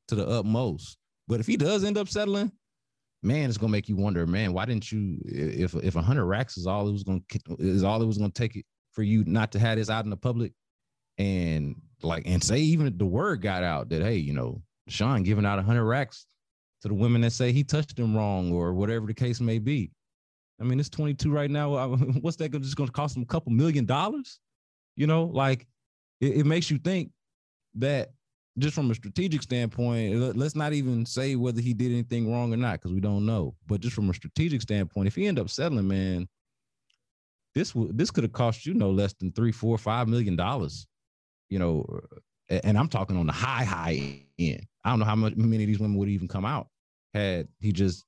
to 0.08 0.14
the 0.14 0.26
utmost. 0.26 0.96
But 1.28 1.40
if 1.40 1.46
he 1.46 1.56
does 1.56 1.84
end 1.84 1.96
up 1.96 2.08
settling, 2.08 2.52
man, 3.22 3.48
it's 3.48 3.58
gonna 3.58 3.72
make 3.72 3.88
you 3.88 3.96
wonder, 3.96 4.26
man, 4.26 4.52
why 4.52 4.64
didn't 4.64 4.90
you? 4.90 5.18
If 5.24 5.74
if 5.74 5.96
a 5.96 6.02
hundred 6.02 6.26
racks 6.26 6.56
is 6.56 6.66
all 6.66 6.88
it 6.88 6.92
was 6.92 7.04
gonna 7.04 7.20
is 7.58 7.84
all 7.84 8.02
it 8.02 8.06
was 8.06 8.18
gonna 8.18 8.30
take 8.30 8.56
it 8.56 8.64
for 8.92 9.02
you 9.02 9.24
not 9.24 9.52
to 9.52 9.58
have 9.58 9.78
this 9.78 9.90
out 9.90 10.04
in 10.04 10.10
the 10.10 10.16
public, 10.16 10.52
and 11.18 11.76
like 12.02 12.24
and 12.26 12.42
say 12.42 12.58
even 12.58 12.96
the 12.96 13.06
word 13.06 13.42
got 13.42 13.62
out 13.62 13.88
that 13.90 14.02
hey, 14.02 14.16
you 14.16 14.32
know, 14.32 14.62
Sean 14.88 15.22
giving 15.22 15.46
out 15.46 15.58
a 15.58 15.62
hundred 15.62 15.84
racks 15.84 16.26
to 16.82 16.88
the 16.88 16.94
women 16.94 17.20
that 17.22 17.32
say 17.32 17.52
he 17.52 17.62
touched 17.62 17.96
them 17.96 18.16
wrong 18.16 18.52
or 18.52 18.72
whatever 18.72 19.06
the 19.06 19.14
case 19.14 19.40
may 19.40 19.58
be. 19.58 19.90
I 20.60 20.64
mean, 20.64 20.78
it's 20.78 20.88
22 20.88 21.30
right 21.30 21.50
now. 21.50 21.88
What's 22.20 22.36
that 22.38 22.52
just 22.52 22.76
going 22.76 22.88
to 22.88 22.92
cost 22.92 23.16
him 23.16 23.22
a 23.22 23.26
couple 23.26 23.52
million 23.52 23.86
dollars? 23.86 24.40
You 24.96 25.06
know, 25.06 25.24
like 25.24 25.66
it, 26.20 26.38
it 26.38 26.46
makes 26.46 26.70
you 26.70 26.78
think 26.78 27.10
that 27.76 28.10
just 28.58 28.74
from 28.74 28.90
a 28.90 28.94
strategic 28.94 29.42
standpoint, 29.42 30.36
let's 30.36 30.56
not 30.56 30.72
even 30.72 31.06
say 31.06 31.36
whether 31.36 31.60
he 31.60 31.72
did 31.72 31.92
anything 31.92 32.30
wrong 32.30 32.52
or 32.52 32.56
not 32.56 32.80
because 32.80 32.92
we 32.92 33.00
don't 33.00 33.24
know. 33.24 33.54
But 33.66 33.80
just 33.80 33.94
from 33.94 34.10
a 34.10 34.14
strategic 34.14 34.60
standpoint, 34.60 35.06
if 35.06 35.14
he 35.14 35.26
end 35.26 35.38
up 35.38 35.48
settling, 35.48 35.88
man, 35.88 36.28
this 37.54 37.72
w- 37.72 37.92
this 37.92 38.10
could 38.10 38.24
have 38.24 38.32
cost 38.32 38.66
you 38.66 38.74
no 38.74 38.90
less 38.90 39.12
than 39.14 39.32
three, 39.32 39.52
four, 39.52 39.78
five 39.78 40.08
million 40.08 40.36
dollars. 40.36 40.86
You 41.48 41.58
know, 41.58 42.00
and 42.48 42.78
I'm 42.78 42.88
talking 42.88 43.16
on 43.16 43.26
the 43.26 43.32
high, 43.32 43.64
high 43.64 44.20
end. 44.38 44.66
I 44.84 44.90
don't 44.90 44.98
know 44.98 45.04
how 45.04 45.16
much 45.16 45.36
many 45.36 45.64
of 45.64 45.66
these 45.68 45.80
women 45.80 45.96
would 45.96 46.08
even 46.08 46.28
come 46.28 46.44
out 46.44 46.68
had 47.14 47.48
he 47.60 47.72
just, 47.72 48.04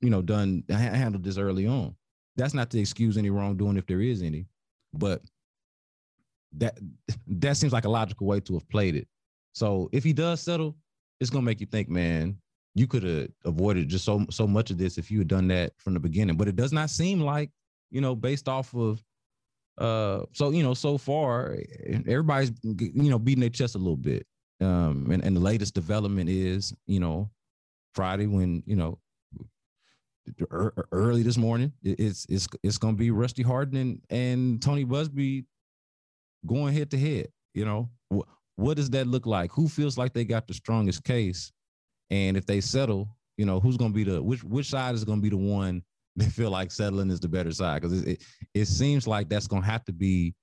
you 0.00 0.10
know, 0.10 0.22
done 0.22 0.64
handled 0.68 1.24
this 1.24 1.38
early 1.38 1.66
on. 1.66 1.94
That's 2.36 2.54
not 2.54 2.70
to 2.70 2.78
excuse 2.78 3.16
any 3.16 3.30
wrongdoing 3.30 3.76
if 3.76 3.86
there 3.86 4.00
is 4.00 4.22
any, 4.22 4.46
but 4.94 5.22
that 6.56 6.78
that 7.26 7.56
seems 7.56 7.72
like 7.72 7.84
a 7.84 7.90
logical 7.90 8.26
way 8.26 8.40
to 8.40 8.54
have 8.54 8.68
played 8.68 8.94
it. 8.96 9.08
So 9.58 9.88
if 9.92 10.04
he 10.04 10.12
does 10.12 10.40
settle, 10.40 10.76
it's 11.20 11.30
gonna 11.30 11.44
make 11.44 11.60
you 11.60 11.66
think, 11.66 11.88
man, 11.88 12.38
you 12.74 12.86
could 12.86 13.02
have 13.02 13.28
avoided 13.44 13.88
just 13.88 14.04
so 14.04 14.24
so 14.30 14.46
much 14.46 14.70
of 14.70 14.78
this 14.78 14.98
if 14.98 15.10
you 15.10 15.18
had 15.18 15.28
done 15.28 15.48
that 15.48 15.72
from 15.78 15.94
the 15.94 16.00
beginning. 16.00 16.36
But 16.36 16.48
it 16.48 16.56
does 16.56 16.72
not 16.72 16.90
seem 16.90 17.20
like, 17.20 17.50
you 17.90 18.00
know, 18.00 18.14
based 18.14 18.48
off 18.48 18.74
of 18.74 19.02
uh 19.78 20.22
so 20.32 20.50
you 20.50 20.62
know, 20.62 20.74
so 20.74 20.96
far 20.96 21.58
everybody's 22.06 22.52
you 22.62 23.10
know 23.10 23.18
beating 23.18 23.40
their 23.40 23.50
chest 23.50 23.74
a 23.74 23.78
little 23.78 23.96
bit. 23.96 24.26
Um 24.60 25.10
and, 25.10 25.24
and 25.24 25.36
the 25.36 25.40
latest 25.40 25.74
development 25.74 26.30
is, 26.30 26.72
you 26.86 27.00
know, 27.00 27.28
Friday 27.94 28.26
when, 28.26 28.62
you 28.64 28.76
know, 28.76 28.98
early 30.92 31.22
this 31.22 31.36
morning, 31.36 31.72
it's 31.82 32.26
it's 32.28 32.46
it's 32.62 32.78
gonna 32.78 32.96
be 32.96 33.10
Rusty 33.10 33.42
Hardin 33.42 33.76
and, 33.76 34.02
and 34.10 34.62
Tony 34.62 34.84
Buzbee 34.84 35.46
going 36.46 36.74
head 36.74 36.92
to 36.92 36.98
head. 36.98 37.28
You 37.54 37.64
know, 37.64 37.90
what 38.58 38.76
does 38.76 38.90
that 38.90 39.06
look 39.06 39.24
like? 39.24 39.52
Who 39.52 39.68
feels 39.68 39.96
like 39.96 40.12
they 40.12 40.24
got 40.24 40.48
the 40.48 40.54
strongest 40.54 41.04
case? 41.04 41.52
And 42.10 42.36
if 42.36 42.44
they 42.44 42.60
settle, 42.60 43.08
you 43.36 43.46
know, 43.46 43.60
who's 43.60 43.76
going 43.76 43.92
to 43.92 43.94
be 43.94 44.02
the 44.02 44.20
which 44.20 44.42
which 44.42 44.66
side 44.66 44.96
is 44.96 45.04
going 45.04 45.18
to 45.18 45.22
be 45.22 45.28
the 45.28 45.36
one 45.36 45.82
that 46.16 46.32
feel 46.32 46.50
like 46.50 46.72
settling 46.72 47.10
is 47.10 47.20
the 47.20 47.28
better 47.28 47.52
side? 47.52 47.80
Because 47.80 48.02
it, 48.02 48.08
it, 48.08 48.22
it 48.54 48.64
seems 48.66 49.06
like 49.06 49.28
that's 49.28 49.46
going 49.46 49.62
to 49.62 49.68
have 49.68 49.84
to 49.84 49.92
be 49.92 50.34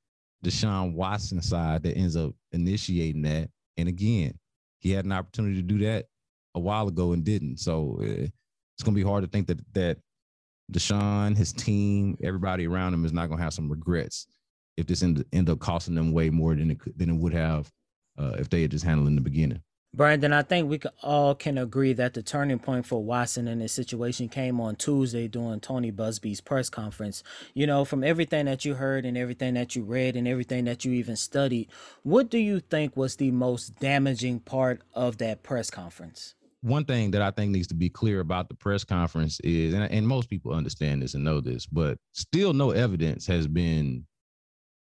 Deshaun 0.46 0.94
Watson 0.94 1.42
side 1.42 1.84
that 1.84 1.98
ends 1.98 2.16
up 2.16 2.34
initiating 2.54 3.24
that. 3.24 3.50
And 3.76 3.90
again, 3.90 4.40
he 4.80 4.92
had 4.92 5.04
an 5.04 5.12
opportunity 5.12 5.56
to 5.56 5.62
do 5.62 5.80
that 5.80 6.06
a 6.56 6.60
while 6.62 6.88
ago 6.88 7.12
and 7.12 7.26
didn't. 7.26 7.58
So 7.58 7.98
uh, 8.00 8.06
it's 8.06 8.84
going 8.84 8.96
to 8.96 9.04
be 9.04 9.08
hard 9.08 9.26
to 9.26 9.30
think 9.30 9.48
that 9.48 9.60
that 9.74 9.98
Deshaun, 10.72 11.36
his 11.36 11.52
team, 11.52 12.18
everybody 12.24 12.66
around 12.66 12.94
him 12.94 13.04
is 13.04 13.12
not 13.12 13.28
going 13.28 13.40
to 13.40 13.44
have 13.44 13.54
some 13.54 13.70
regrets 13.70 14.28
if 14.78 14.88
this 14.88 15.04
end, 15.04 15.26
end 15.34 15.50
up 15.50 15.60
costing 15.60 15.96
them 15.96 16.14
way 16.14 16.30
more 16.30 16.56
than 16.56 16.72
it 16.72 16.98
than 16.98 17.10
it 17.10 17.16
would 17.16 17.34
have 17.34 17.70
uh, 18.18 18.36
if 18.38 18.50
they 18.50 18.62
had 18.62 18.72
just 18.72 18.86
handled 18.86 19.08
in 19.08 19.16
the 19.16 19.22
beginning. 19.22 19.62
Brandon, 19.96 20.34
I 20.34 20.42
think 20.42 20.70
we 20.70 20.82
all 21.04 21.36
can 21.36 21.58
agree 21.58 21.94
that 21.94 22.14
the 22.14 22.22
turning 22.22 22.60
point 22.60 22.86
for 22.86 23.02
Watson 23.02 23.48
in 23.48 23.60
this 23.60 23.72
situation 23.72 24.28
came 24.28 24.60
on 24.60 24.76
Tuesday 24.76 25.30
during 25.30 25.62
Tony 25.62 25.90
Buzbee's 25.90 26.42
press 26.42 26.70
conference. 26.70 27.24
You 27.54 27.66
know, 27.66 27.86
from 27.86 28.04
everything 28.04 28.46
that 28.46 28.66
you 28.66 28.74
heard 28.74 29.06
and 29.06 29.18
everything 29.18 29.54
that 29.54 29.74
you 29.74 29.84
read 29.84 30.18
and 30.18 30.28
everything 30.28 30.66
that 30.66 30.84
you 30.84 30.92
even 30.92 31.16
studied, 31.16 31.70
what 32.04 32.30
do 32.30 32.38
you 32.38 32.60
think 32.60 32.98
was 32.98 33.16
the 33.16 33.32
most 33.32 33.80
damaging 33.80 34.42
part 34.42 34.82
of 34.94 35.18
that 35.20 35.44
press 35.44 35.70
conference? 35.70 36.36
One 36.60 36.84
thing 36.84 37.12
that 37.12 37.22
I 37.22 37.32
think 37.32 37.52
needs 37.52 37.68
to 37.68 37.76
be 37.76 37.90
clear 37.90 38.20
about 38.20 38.50
the 38.50 38.56
press 38.56 38.84
conference 38.84 39.40
is, 39.46 39.74
and, 39.74 39.90
and 39.90 40.06
most 40.06 40.30
people 40.30 40.52
understand 40.52 41.04
this 41.04 41.14
and 41.14 41.24
know 41.24 41.40
this, 41.40 41.66
but 41.68 42.00
still 42.12 42.52
no 42.52 42.72
evidence 42.72 43.28
has 43.28 43.48
been 43.48 44.06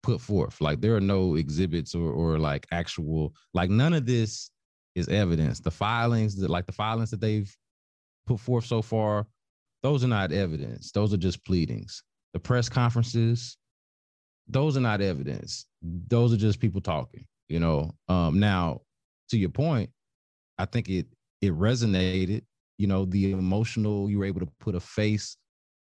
put 0.10 0.22
forth. 0.22 0.60
Like 0.60 0.82
there 0.82 0.96
are 0.96 1.02
no 1.02 1.36
exhibits 1.36 1.94
or 1.94 2.12
or 2.12 2.40
like 2.40 2.66
actual 2.72 3.34
like 3.54 3.70
none 3.70 3.94
of 3.94 4.06
this 4.06 4.50
is 4.96 5.08
evidence. 5.08 5.60
The 5.60 5.72
filings 5.72 6.36
that 6.38 6.50
like 6.50 6.66
the 6.66 6.72
filings 6.74 7.12
that 7.12 7.22
they've 7.22 7.56
put 8.26 8.40
forth 8.40 8.66
so 8.66 8.82
far, 8.82 9.28
those 9.84 10.04
are 10.04 10.08
not 10.08 10.32
evidence. 10.32 10.92
Those 10.92 11.14
are 11.14 11.18
just 11.18 11.46
pleadings. 11.46 12.04
The 12.34 12.40
press 12.40 12.70
conferences, 12.70 13.58
those 14.48 14.76
are 14.76 14.82
not 14.82 15.02
evidence. 15.02 15.66
Those 15.82 16.34
are 16.34 16.38
just 16.38 16.60
people 16.60 16.82
talking, 16.82 17.26
you 17.48 17.60
know. 17.60 17.92
Um 18.08 18.40
now 18.40 18.82
to 19.30 19.38
your 19.38 19.50
point, 19.50 19.92
I 20.58 20.66
think 20.66 20.90
it 20.90 21.06
it 21.42 21.54
resonated, 21.54 22.44
you 22.80 22.88
know, 22.88 23.06
the 23.06 23.32
emotional 23.32 24.10
you 24.10 24.18
were 24.18 24.26
able 24.26 24.42
to 24.42 24.52
put 24.60 24.74
a 24.74 24.80
face 24.80 25.38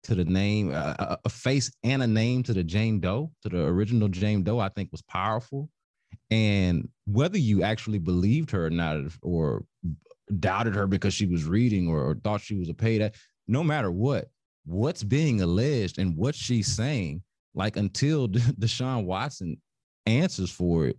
to 0.05 0.15
the 0.15 0.25
name, 0.25 0.73
uh, 0.75 1.17
a 1.25 1.29
face 1.29 1.71
and 1.85 2.03
a 2.03 2.07
name 2.07 2.43
to 2.45 2.53
the 2.53 2.65
Jane 2.65 3.01
Doe, 3.01 3.31
to 3.43 3.49
the 3.49 3.65
original 3.65 4.09
Jane 4.09 4.43
Doe, 4.43 4.59
I 4.59 4.69
think 4.69 4.91
was 4.91 5.03
powerful. 5.03 5.69
And 6.31 6.89
whether 7.07 7.39
you 7.39 7.63
actually 7.63 7.99
believed 7.99 8.51
her 8.51 8.67
or 8.67 8.71
not, 8.71 8.99
or 9.23 9.65
doubted 10.41 10.75
her 10.75 10.87
because 10.87 11.15
she 11.15 11.27
was 11.27 11.45
reading 11.45 11.89
or, 11.89 12.01
or 12.01 12.15
thought 12.17 12.41
she 12.41 12.57
was 12.57 12.69
a 12.69 12.75
paid, 12.75 13.13
no 13.47 13.63
matter 13.63 13.91
what, 13.91 14.29
what's 14.65 15.03
being 15.03 15.41
alleged 15.41 15.99
and 15.99 16.17
what 16.17 16.35
she's 16.35 16.67
saying, 16.67 17.23
like 17.55 17.77
until 17.77 18.29
Deshaun 18.29 19.05
Watson 19.05 19.61
answers 20.07 20.51
for 20.51 20.87
it, 20.87 20.99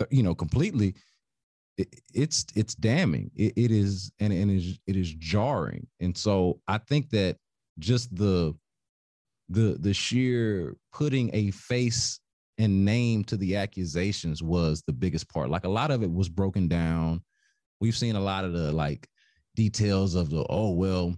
uh, 0.00 0.06
you 0.10 0.22
know, 0.22 0.34
completely, 0.34 0.94
it, 1.76 1.88
it's 2.14 2.46
it's 2.54 2.74
damning. 2.74 3.30
It, 3.34 3.52
it 3.56 3.70
is 3.70 4.12
and, 4.20 4.32
and 4.32 4.50
it 4.50 4.56
is 4.56 4.78
it 4.86 4.96
is 4.96 5.12
jarring. 5.14 5.86
And 6.00 6.16
so 6.16 6.60
I 6.68 6.78
think 6.78 7.10
that 7.10 7.36
just 7.80 8.14
the 8.14 8.54
the 9.48 9.76
the 9.80 9.92
sheer 9.92 10.76
putting 10.92 11.30
a 11.34 11.50
face 11.50 12.20
and 12.58 12.84
name 12.84 13.24
to 13.24 13.36
the 13.36 13.56
accusations 13.56 14.42
was 14.42 14.82
the 14.86 14.92
biggest 14.92 15.28
part. 15.28 15.50
Like 15.50 15.64
a 15.64 15.68
lot 15.68 15.90
of 15.90 16.02
it 16.02 16.12
was 16.12 16.28
broken 16.28 16.68
down. 16.68 17.22
We've 17.80 17.96
seen 17.96 18.16
a 18.16 18.20
lot 18.20 18.44
of 18.44 18.52
the 18.52 18.70
like 18.70 19.08
details 19.56 20.14
of 20.14 20.30
the 20.30 20.46
oh 20.48 20.70
well, 20.70 21.14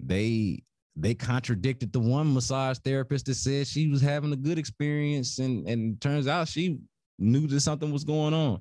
they 0.00 0.62
they 0.96 1.14
contradicted 1.14 1.92
the 1.92 2.00
one 2.00 2.34
massage 2.34 2.78
therapist 2.78 3.26
that 3.26 3.34
said 3.36 3.66
she 3.66 3.88
was 3.88 4.02
having 4.02 4.32
a 4.32 4.36
good 4.36 4.58
experience 4.58 5.38
and 5.38 5.66
and 5.66 6.00
turns 6.00 6.26
out 6.26 6.48
she 6.48 6.78
knew 7.18 7.46
that 7.46 7.60
something 7.60 7.92
was 7.92 8.04
going 8.04 8.34
on. 8.34 8.60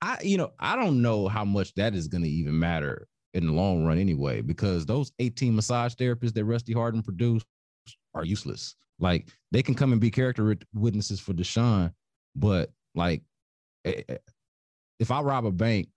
I 0.00 0.18
you 0.22 0.36
know, 0.36 0.52
I 0.60 0.76
don't 0.76 1.02
know 1.02 1.26
how 1.26 1.44
much 1.44 1.74
that 1.74 1.94
is 1.94 2.06
going 2.06 2.22
to 2.22 2.30
even 2.30 2.58
matter 2.58 3.08
in 3.34 3.46
the 3.46 3.52
long 3.52 3.84
run 3.84 3.98
anyway, 3.98 4.40
because 4.40 4.86
those 4.86 5.12
18 5.18 5.54
massage 5.54 5.94
therapists 5.94 6.34
that 6.34 6.44
Rusty 6.44 6.72
Hardin 6.72 7.02
produced 7.02 7.46
are 8.14 8.24
useless. 8.24 8.74
Like 8.98 9.28
they 9.50 9.62
can 9.62 9.74
come 9.74 9.92
and 9.92 10.00
be 10.00 10.10
character 10.10 10.56
witnesses 10.74 11.18
for 11.18 11.32
Deshaun, 11.32 11.92
but 12.36 12.70
like 12.94 13.22
eh, 13.84 14.02
eh, 14.08 14.18
if 15.00 15.10
I 15.10 15.20
rob 15.20 15.46
a 15.46 15.50
bank, 15.50 15.88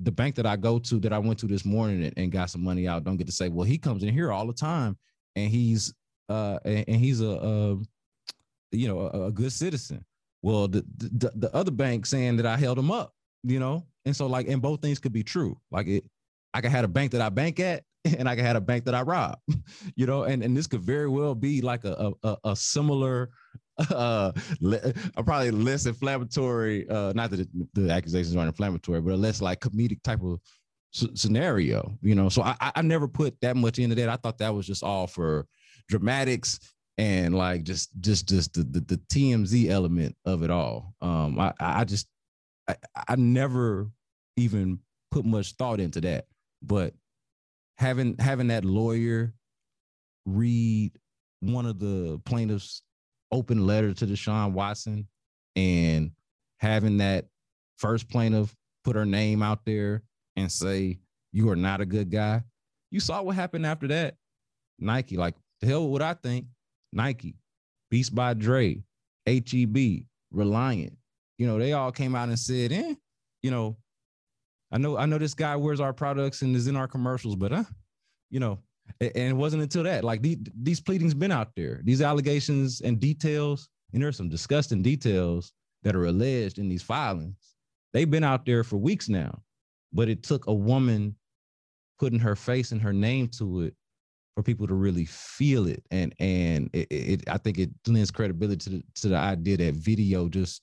the 0.00 0.12
bank 0.12 0.34
that 0.34 0.46
I 0.46 0.56
go 0.56 0.78
to 0.78 0.98
that 1.00 1.12
I 1.12 1.18
went 1.18 1.38
to 1.38 1.46
this 1.46 1.64
morning 1.64 2.04
and, 2.04 2.12
and 2.16 2.32
got 2.32 2.50
some 2.50 2.62
money 2.62 2.88
out, 2.88 3.04
don't 3.04 3.16
get 3.16 3.26
to 3.28 3.32
say, 3.32 3.48
well, 3.48 3.64
he 3.64 3.78
comes 3.78 4.02
in 4.02 4.12
here 4.12 4.32
all 4.32 4.46
the 4.46 4.52
time 4.52 4.98
and 5.36 5.50
he's 5.50 5.94
uh 6.28 6.58
and, 6.64 6.84
and 6.88 6.96
he's 6.96 7.20
a, 7.20 7.30
a 7.30 7.78
you 8.72 8.88
know 8.88 9.00
a, 9.00 9.26
a 9.26 9.32
good 9.32 9.52
citizen. 9.52 10.04
Well, 10.42 10.66
the, 10.66 10.84
the 10.98 11.30
the 11.36 11.54
other 11.54 11.70
bank 11.70 12.04
saying 12.04 12.36
that 12.36 12.46
I 12.46 12.56
held 12.56 12.78
him 12.78 12.90
up, 12.90 13.14
you 13.44 13.60
know, 13.60 13.86
and 14.04 14.14
so 14.14 14.26
like 14.26 14.48
and 14.48 14.60
both 14.60 14.82
things 14.82 14.98
could 14.98 15.12
be 15.12 15.22
true. 15.22 15.56
Like 15.70 15.86
it, 15.86 16.04
I 16.54 16.60
could 16.60 16.70
have 16.70 16.84
a 16.84 16.88
bank 16.88 17.12
that 17.12 17.20
I 17.20 17.28
bank 17.28 17.60
at 17.60 17.84
and 18.04 18.28
I 18.28 18.34
could 18.34 18.44
had 18.44 18.56
a 18.56 18.60
bank 18.60 18.84
that 18.84 18.94
I 18.94 19.02
rob, 19.02 19.38
you 19.96 20.06
know, 20.06 20.24
and, 20.24 20.42
and 20.42 20.56
this 20.56 20.66
could 20.66 20.80
very 20.80 21.08
well 21.08 21.34
be 21.34 21.60
like 21.60 21.84
a 21.84 22.12
a, 22.22 22.36
a 22.44 22.56
similar, 22.56 23.30
uh, 23.90 24.32
le- 24.60 24.92
probably 25.24 25.50
less 25.50 25.86
inflammatory. 25.86 26.88
Uh, 26.88 27.12
not 27.14 27.30
that 27.30 27.48
the 27.74 27.90
accusations 27.90 28.34
aren't 28.36 28.48
inflammatory, 28.48 29.00
but 29.00 29.14
a 29.14 29.16
less 29.16 29.40
like 29.40 29.60
comedic 29.60 30.02
type 30.02 30.22
of 30.22 30.40
s- 30.94 31.08
scenario, 31.14 31.96
you 32.02 32.14
know. 32.14 32.28
So 32.28 32.42
I 32.42 32.56
I 32.60 32.82
never 32.82 33.08
put 33.08 33.40
that 33.40 33.56
much 33.56 33.78
into 33.78 33.94
that. 33.96 34.08
I 34.08 34.16
thought 34.16 34.38
that 34.38 34.54
was 34.54 34.66
just 34.66 34.82
all 34.82 35.06
for 35.06 35.46
dramatics 35.88 36.58
and 36.98 37.34
like 37.34 37.62
just 37.62 37.90
just 38.00 38.28
just 38.28 38.54
the 38.54 38.62
the, 38.64 38.80
the 38.80 38.96
TMZ 39.12 39.70
element 39.70 40.16
of 40.24 40.42
it 40.42 40.50
all. 40.50 40.94
Um, 41.00 41.38
I 41.38 41.52
I 41.60 41.84
just 41.84 42.08
I, 42.68 42.76
I 43.08 43.16
never 43.16 43.90
even 44.36 44.80
put 45.10 45.24
much 45.24 45.52
thought 45.52 45.80
into 45.80 46.00
that, 46.00 46.26
but 46.62 46.94
having 47.78 48.16
having 48.18 48.48
that 48.48 48.64
lawyer 48.64 49.32
read 50.26 50.92
one 51.40 51.66
of 51.66 51.78
the 51.78 52.20
plaintiffs' 52.24 52.82
open 53.30 53.66
letter 53.66 53.92
to 53.92 54.06
Deshaun 54.06 54.52
Watson 54.52 55.08
and 55.56 56.12
having 56.58 56.98
that 56.98 57.26
first 57.78 58.08
plaintiff 58.08 58.54
put 58.84 58.96
her 58.96 59.06
name 59.06 59.42
out 59.42 59.64
there 59.64 60.02
and 60.36 60.50
say 60.50 60.98
you 61.32 61.50
are 61.50 61.56
not 61.56 61.80
a 61.80 61.86
good 61.86 62.10
guy. 62.10 62.42
You 62.90 63.00
saw 63.00 63.22
what 63.22 63.34
happened 63.34 63.66
after 63.66 63.88
that. 63.88 64.14
Nike, 64.78 65.16
like 65.16 65.34
the 65.60 65.66
hell 65.66 65.88
what 65.88 66.02
I 66.02 66.14
think. 66.14 66.46
Nike, 66.92 67.36
Beats 67.90 68.10
by 68.10 68.34
Dre, 68.34 68.82
HEB, 69.26 70.04
Reliant. 70.30 70.96
You 71.38 71.46
know, 71.46 71.58
they 71.58 71.72
all 71.72 71.90
came 71.90 72.14
out 72.14 72.28
and 72.28 72.38
said, 72.38 72.72
eh, 72.72 72.94
you 73.42 73.50
know, 73.50 73.76
I 74.72 74.78
know 74.78 74.96
I 74.96 75.06
know 75.06 75.18
this 75.18 75.34
guy 75.34 75.54
wears 75.54 75.80
our 75.80 75.92
products 75.92 76.42
and 76.42 76.56
is 76.56 76.66
in 76.66 76.76
our 76.76 76.88
commercials, 76.88 77.36
but 77.36 77.52
uh, 77.52 77.64
you 78.30 78.40
know, 78.40 78.58
and 79.00 79.10
it 79.16 79.36
wasn't 79.36 79.62
until 79.62 79.82
that 79.84 80.02
like 80.02 80.22
these 80.22 80.38
these 80.62 80.80
pleadings 80.80 81.14
been 81.14 81.30
out 81.30 81.50
there, 81.54 81.80
these 81.84 82.00
allegations 82.00 82.80
and 82.80 82.98
details, 82.98 83.68
and 83.92 84.02
there's 84.02 84.16
some 84.16 84.30
disgusting 84.30 84.82
details 84.82 85.52
that 85.82 85.94
are 85.94 86.06
alleged 86.06 86.58
in 86.58 86.68
these 86.68 86.82
filings. 86.82 87.54
They've 87.92 88.10
been 88.10 88.24
out 88.24 88.46
there 88.46 88.64
for 88.64 88.78
weeks 88.78 89.08
now, 89.10 89.42
but 89.92 90.08
it 90.08 90.22
took 90.22 90.46
a 90.46 90.54
woman 90.54 91.14
putting 91.98 92.18
her 92.20 92.34
face 92.34 92.72
and 92.72 92.80
her 92.80 92.94
name 92.94 93.28
to 93.28 93.62
it 93.62 93.74
for 94.34 94.42
people 94.42 94.66
to 94.66 94.74
really 94.74 95.04
feel 95.04 95.66
it, 95.68 95.84
and 95.90 96.14
and 96.18 96.70
it, 96.72 96.86
it 96.90 97.28
I 97.28 97.36
think 97.36 97.58
it 97.58 97.70
lends 97.86 98.10
credibility 98.10 98.56
to 98.64 98.70
the, 98.70 98.82
to 98.94 99.08
the 99.08 99.16
idea 99.16 99.58
that 99.58 99.74
video 99.74 100.30
just 100.30 100.62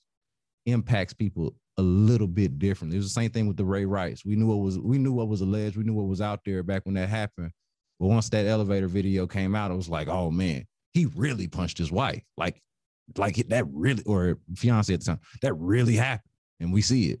impacts 0.66 1.12
people 1.14 1.54
a 1.78 1.82
little 1.82 2.26
bit 2.26 2.58
different. 2.58 2.92
It 2.92 2.98
was 2.98 3.06
the 3.06 3.20
same 3.20 3.30
thing 3.30 3.46
with 3.46 3.56
the 3.56 3.64
Ray 3.64 3.84
Rice. 3.84 4.24
We 4.24 4.36
knew 4.36 4.46
what 4.46 4.58
was 4.58 4.78
we 4.78 4.98
knew 4.98 5.12
what 5.12 5.28
was 5.28 5.40
alleged. 5.40 5.76
We 5.76 5.84
knew 5.84 5.94
what 5.94 6.08
was 6.08 6.20
out 6.20 6.40
there 6.44 6.62
back 6.62 6.84
when 6.84 6.94
that 6.94 7.08
happened. 7.08 7.52
But 7.98 8.08
once 8.08 8.28
that 8.30 8.46
elevator 8.46 8.88
video 8.88 9.26
came 9.26 9.54
out, 9.54 9.70
it 9.70 9.76
was 9.76 9.88
like, 9.88 10.08
oh 10.08 10.30
man, 10.30 10.66
he 10.92 11.06
really 11.14 11.48
punched 11.48 11.78
his 11.78 11.92
wife. 11.92 12.22
Like, 12.36 12.62
like 13.16 13.36
that 13.48 13.66
really, 13.70 14.02
or 14.04 14.38
fiance 14.56 14.92
at 14.92 15.00
the 15.00 15.06
time, 15.06 15.20
that 15.42 15.54
really 15.54 15.96
happened, 15.96 16.32
and 16.60 16.72
we 16.72 16.82
see 16.82 17.10
it. 17.10 17.20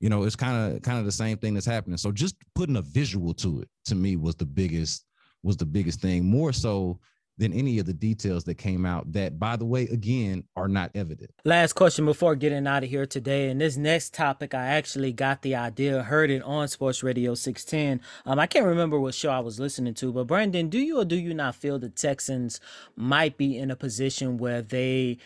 You 0.00 0.08
know, 0.10 0.24
it's 0.24 0.36
kind 0.36 0.76
of 0.76 0.82
kind 0.82 0.98
of 0.98 1.04
the 1.04 1.12
same 1.12 1.38
thing 1.38 1.54
that's 1.54 1.66
happening. 1.66 1.96
So 1.96 2.12
just 2.12 2.36
putting 2.54 2.76
a 2.76 2.82
visual 2.82 3.34
to 3.34 3.60
it 3.60 3.68
to 3.86 3.94
me 3.94 4.16
was 4.16 4.34
the 4.34 4.44
biggest 4.44 5.04
was 5.42 5.56
the 5.56 5.66
biggest 5.66 6.00
thing. 6.00 6.24
More 6.24 6.52
so 6.52 6.98
than 7.38 7.52
any 7.52 7.78
of 7.78 7.86
the 7.86 7.92
details 7.92 8.44
that 8.44 8.54
came 8.54 8.86
out 8.86 9.12
that 9.12 9.38
by 9.38 9.56
the 9.56 9.64
way 9.64 9.82
again 9.84 10.44
are 10.56 10.68
not 10.68 10.90
evident. 10.94 11.30
Last 11.44 11.74
question 11.74 12.04
before 12.04 12.34
getting 12.34 12.66
out 12.66 12.82
of 12.82 12.90
here 12.90 13.06
today 13.06 13.50
and 13.50 13.60
this 13.60 13.76
next 13.76 14.14
topic 14.14 14.54
i 14.54 14.66
actually 14.66 15.12
got 15.12 15.42
the 15.42 15.54
idea 15.54 16.02
heard 16.02 16.30
it 16.30 16.42
on 16.42 16.68
sports 16.68 17.02
radio 17.02 17.34
610 17.34 18.00
um, 18.24 18.38
i 18.38 18.46
can't 18.46 18.64
remember 18.66 18.98
what 18.98 19.14
show 19.14 19.30
i 19.30 19.38
was 19.38 19.60
listening 19.60 19.94
to 19.94 20.12
but 20.12 20.26
brandon 20.26 20.68
do 20.68 20.78
you 20.78 20.98
or 20.98 21.04
do 21.04 21.16
you 21.16 21.34
not 21.34 21.54
feel 21.54 21.78
the 21.78 21.88
texans 21.88 22.60
might 22.96 23.36
be 23.36 23.56
in 23.56 23.70
a 23.70 23.76
position 23.76 24.38
where 24.38 24.62
they 24.62 25.18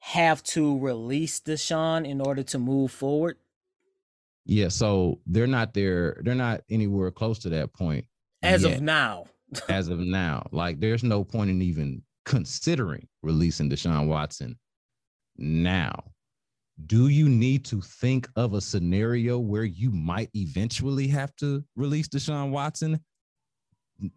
have 0.00 0.42
to 0.42 0.78
release 0.78 1.40
deshaun 1.40 2.06
in 2.06 2.20
order 2.20 2.42
to 2.42 2.58
move 2.58 2.90
forward? 2.90 3.36
Yeah 4.44 4.68
so 4.68 5.20
they're 5.26 5.46
not 5.46 5.74
there 5.74 6.20
they're 6.24 6.34
not 6.34 6.62
anywhere 6.70 7.10
close 7.10 7.40
to 7.40 7.50
that 7.50 7.72
point 7.72 8.06
as 8.42 8.62
yet. 8.62 8.76
of 8.76 8.82
now 8.82 9.26
as 9.68 9.88
of 9.88 9.98
now. 9.98 10.46
Like 10.52 10.80
there's 10.80 11.04
no 11.04 11.24
point 11.24 11.50
in 11.50 11.62
even 11.62 12.02
considering 12.24 13.06
releasing 13.22 13.70
Deshaun 13.70 14.06
Watson 14.06 14.58
now. 15.36 16.04
Do 16.86 17.08
you 17.08 17.28
need 17.28 17.64
to 17.66 17.80
think 17.80 18.28
of 18.36 18.54
a 18.54 18.60
scenario 18.60 19.38
where 19.38 19.64
you 19.64 19.90
might 19.90 20.30
eventually 20.34 21.08
have 21.08 21.34
to 21.36 21.64
release 21.74 22.06
Deshaun 22.06 22.50
Watson? 22.50 23.00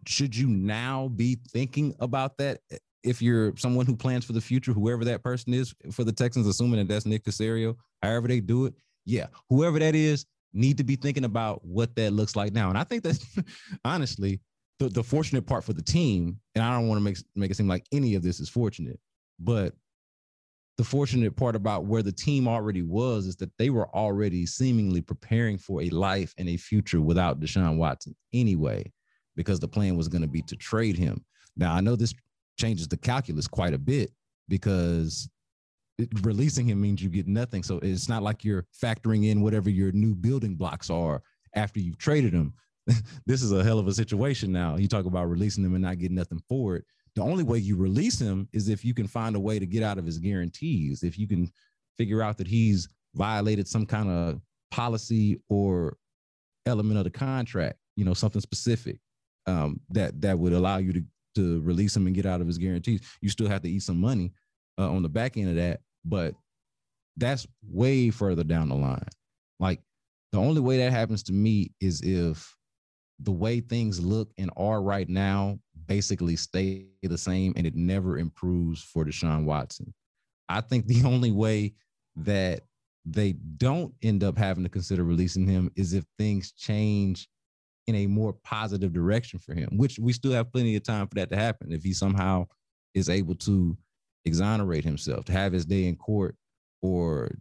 Should 0.06 0.36
you 0.36 0.46
now 0.46 1.08
be 1.08 1.38
thinking 1.50 1.94
about 1.98 2.36
that? 2.38 2.60
If 3.02 3.20
you're 3.20 3.52
someone 3.56 3.84
who 3.84 3.96
plans 3.96 4.24
for 4.24 4.32
the 4.32 4.40
future, 4.40 4.72
whoever 4.72 5.04
that 5.06 5.24
person 5.24 5.52
is 5.52 5.74
for 5.90 6.04
the 6.04 6.12
Texans, 6.12 6.46
assuming 6.46 6.78
that 6.78 6.86
that's 6.86 7.04
Nick 7.04 7.24
Caserio, 7.24 7.74
however 8.00 8.28
they 8.28 8.38
do 8.38 8.66
it, 8.66 8.74
yeah, 9.04 9.26
whoever 9.48 9.80
that 9.80 9.96
is, 9.96 10.24
need 10.52 10.78
to 10.78 10.84
be 10.84 10.94
thinking 10.94 11.24
about 11.24 11.64
what 11.64 11.96
that 11.96 12.12
looks 12.12 12.36
like 12.36 12.52
now. 12.52 12.68
And 12.68 12.78
I 12.78 12.84
think 12.84 13.02
that 13.02 13.18
honestly, 13.84 14.40
the, 14.78 14.88
the 14.88 15.02
fortunate 15.02 15.46
part 15.46 15.64
for 15.64 15.72
the 15.72 15.82
team, 15.82 16.38
and 16.54 16.64
I 16.64 16.76
don't 16.76 16.88
want 16.88 16.98
to 16.98 17.04
make 17.04 17.18
make 17.34 17.50
it 17.50 17.56
seem 17.56 17.68
like 17.68 17.86
any 17.92 18.14
of 18.14 18.22
this 18.22 18.40
is 18.40 18.48
fortunate, 18.48 18.98
but 19.38 19.74
the 20.78 20.84
fortunate 20.84 21.36
part 21.36 21.54
about 21.54 21.84
where 21.84 22.02
the 22.02 22.12
team 22.12 22.48
already 22.48 22.82
was 22.82 23.26
is 23.26 23.36
that 23.36 23.56
they 23.58 23.70
were 23.70 23.94
already 23.94 24.46
seemingly 24.46 25.02
preparing 25.02 25.58
for 25.58 25.82
a 25.82 25.90
life 25.90 26.34
and 26.38 26.48
a 26.48 26.56
future 26.56 27.00
without 27.00 27.40
Deshaun 27.40 27.76
Watson 27.76 28.16
anyway, 28.32 28.90
because 29.36 29.60
the 29.60 29.68
plan 29.68 29.96
was 29.96 30.08
going 30.08 30.22
to 30.22 30.28
be 30.28 30.42
to 30.42 30.56
trade 30.56 30.96
him. 30.96 31.24
Now 31.56 31.74
I 31.74 31.80
know 31.80 31.94
this 31.94 32.14
changes 32.58 32.88
the 32.88 32.96
calculus 32.96 33.46
quite 33.46 33.74
a 33.74 33.78
bit 33.78 34.10
because 34.48 35.28
it, 35.98 36.08
releasing 36.22 36.66
him 36.66 36.80
means 36.80 37.02
you 37.02 37.10
get 37.10 37.28
nothing. 37.28 37.62
So 37.62 37.78
it's 37.82 38.08
not 38.08 38.22
like 38.22 38.44
you're 38.44 38.66
factoring 38.82 39.30
in 39.30 39.42
whatever 39.42 39.70
your 39.70 39.92
new 39.92 40.14
building 40.14 40.54
blocks 40.54 40.90
are 40.90 41.22
after 41.54 41.80
you've 41.80 41.98
traded 41.98 42.32
him. 42.32 42.54
this 43.26 43.42
is 43.42 43.52
a 43.52 43.62
hell 43.62 43.78
of 43.78 43.88
a 43.88 43.94
situation 43.94 44.52
now. 44.52 44.76
You 44.76 44.88
talk 44.88 45.04
about 45.04 45.28
releasing 45.28 45.64
him 45.64 45.74
and 45.74 45.82
not 45.82 45.98
getting 45.98 46.16
nothing 46.16 46.40
for 46.48 46.76
it. 46.76 46.84
The 47.14 47.22
only 47.22 47.44
way 47.44 47.58
you 47.58 47.76
release 47.76 48.20
him 48.20 48.48
is 48.52 48.68
if 48.68 48.84
you 48.84 48.94
can 48.94 49.06
find 49.06 49.36
a 49.36 49.40
way 49.40 49.58
to 49.58 49.66
get 49.66 49.82
out 49.82 49.98
of 49.98 50.06
his 50.06 50.18
guarantees. 50.18 51.02
If 51.02 51.18
you 51.18 51.28
can 51.28 51.50
figure 51.98 52.22
out 52.22 52.38
that 52.38 52.46
he's 52.46 52.88
violated 53.14 53.68
some 53.68 53.84
kind 53.84 54.08
of 54.08 54.40
policy 54.70 55.38
or 55.48 55.96
element 56.66 56.98
of 56.98 57.04
the 57.04 57.10
contract, 57.10 57.78
you 57.96 58.04
know, 58.04 58.14
something 58.14 58.40
specific 58.40 58.98
um, 59.46 59.80
that 59.90 60.20
that 60.22 60.38
would 60.38 60.52
allow 60.52 60.78
you 60.78 60.92
to 60.92 61.04
to 61.34 61.60
release 61.62 61.96
him 61.96 62.06
and 62.06 62.14
get 62.14 62.26
out 62.26 62.40
of 62.40 62.46
his 62.46 62.58
guarantees. 62.58 63.00
You 63.20 63.28
still 63.28 63.48
have 63.48 63.62
to 63.62 63.70
eat 63.70 63.82
some 63.82 64.00
money 64.00 64.32
uh, 64.78 64.90
on 64.90 65.02
the 65.02 65.08
back 65.08 65.36
end 65.36 65.50
of 65.50 65.56
that, 65.56 65.80
but 66.04 66.34
that's 67.16 67.46
way 67.62 68.10
further 68.10 68.44
down 68.44 68.68
the 68.68 68.74
line. 68.74 69.06
Like 69.60 69.80
the 70.32 70.38
only 70.38 70.60
way 70.60 70.78
that 70.78 70.92
happens 70.92 71.22
to 71.24 71.32
me 71.32 71.72
is 71.80 72.00
if 72.02 72.54
the 73.20 73.32
way 73.32 73.60
things 73.60 74.00
look 74.00 74.32
and 74.38 74.50
are 74.56 74.82
right 74.82 75.08
now 75.08 75.58
basically 75.86 76.36
stay 76.36 76.86
the 77.02 77.18
same 77.18 77.52
and 77.56 77.66
it 77.66 77.74
never 77.74 78.18
improves 78.18 78.82
for 78.82 79.04
Deshaun 79.04 79.44
Watson. 79.44 79.92
I 80.48 80.60
think 80.60 80.86
the 80.86 81.02
only 81.06 81.30
way 81.30 81.74
that 82.16 82.62
they 83.04 83.32
don't 83.32 83.92
end 84.02 84.22
up 84.22 84.38
having 84.38 84.62
to 84.64 84.70
consider 84.70 85.04
releasing 85.04 85.46
him 85.46 85.70
is 85.76 85.92
if 85.92 86.04
things 86.18 86.52
change 86.52 87.28
in 87.88 87.96
a 87.96 88.06
more 88.06 88.32
positive 88.44 88.92
direction 88.92 89.40
for 89.40 89.54
him, 89.54 89.76
which 89.76 89.98
we 89.98 90.12
still 90.12 90.32
have 90.32 90.52
plenty 90.52 90.76
of 90.76 90.84
time 90.84 91.08
for 91.08 91.14
that 91.16 91.30
to 91.30 91.36
happen. 91.36 91.72
If 91.72 91.82
he 91.82 91.92
somehow 91.92 92.46
is 92.94 93.08
able 93.08 93.34
to 93.36 93.76
exonerate 94.24 94.84
himself, 94.84 95.24
to 95.24 95.32
have 95.32 95.52
his 95.52 95.64
day 95.64 95.86
in 95.86 95.96
court 95.96 96.36
or 96.80 97.32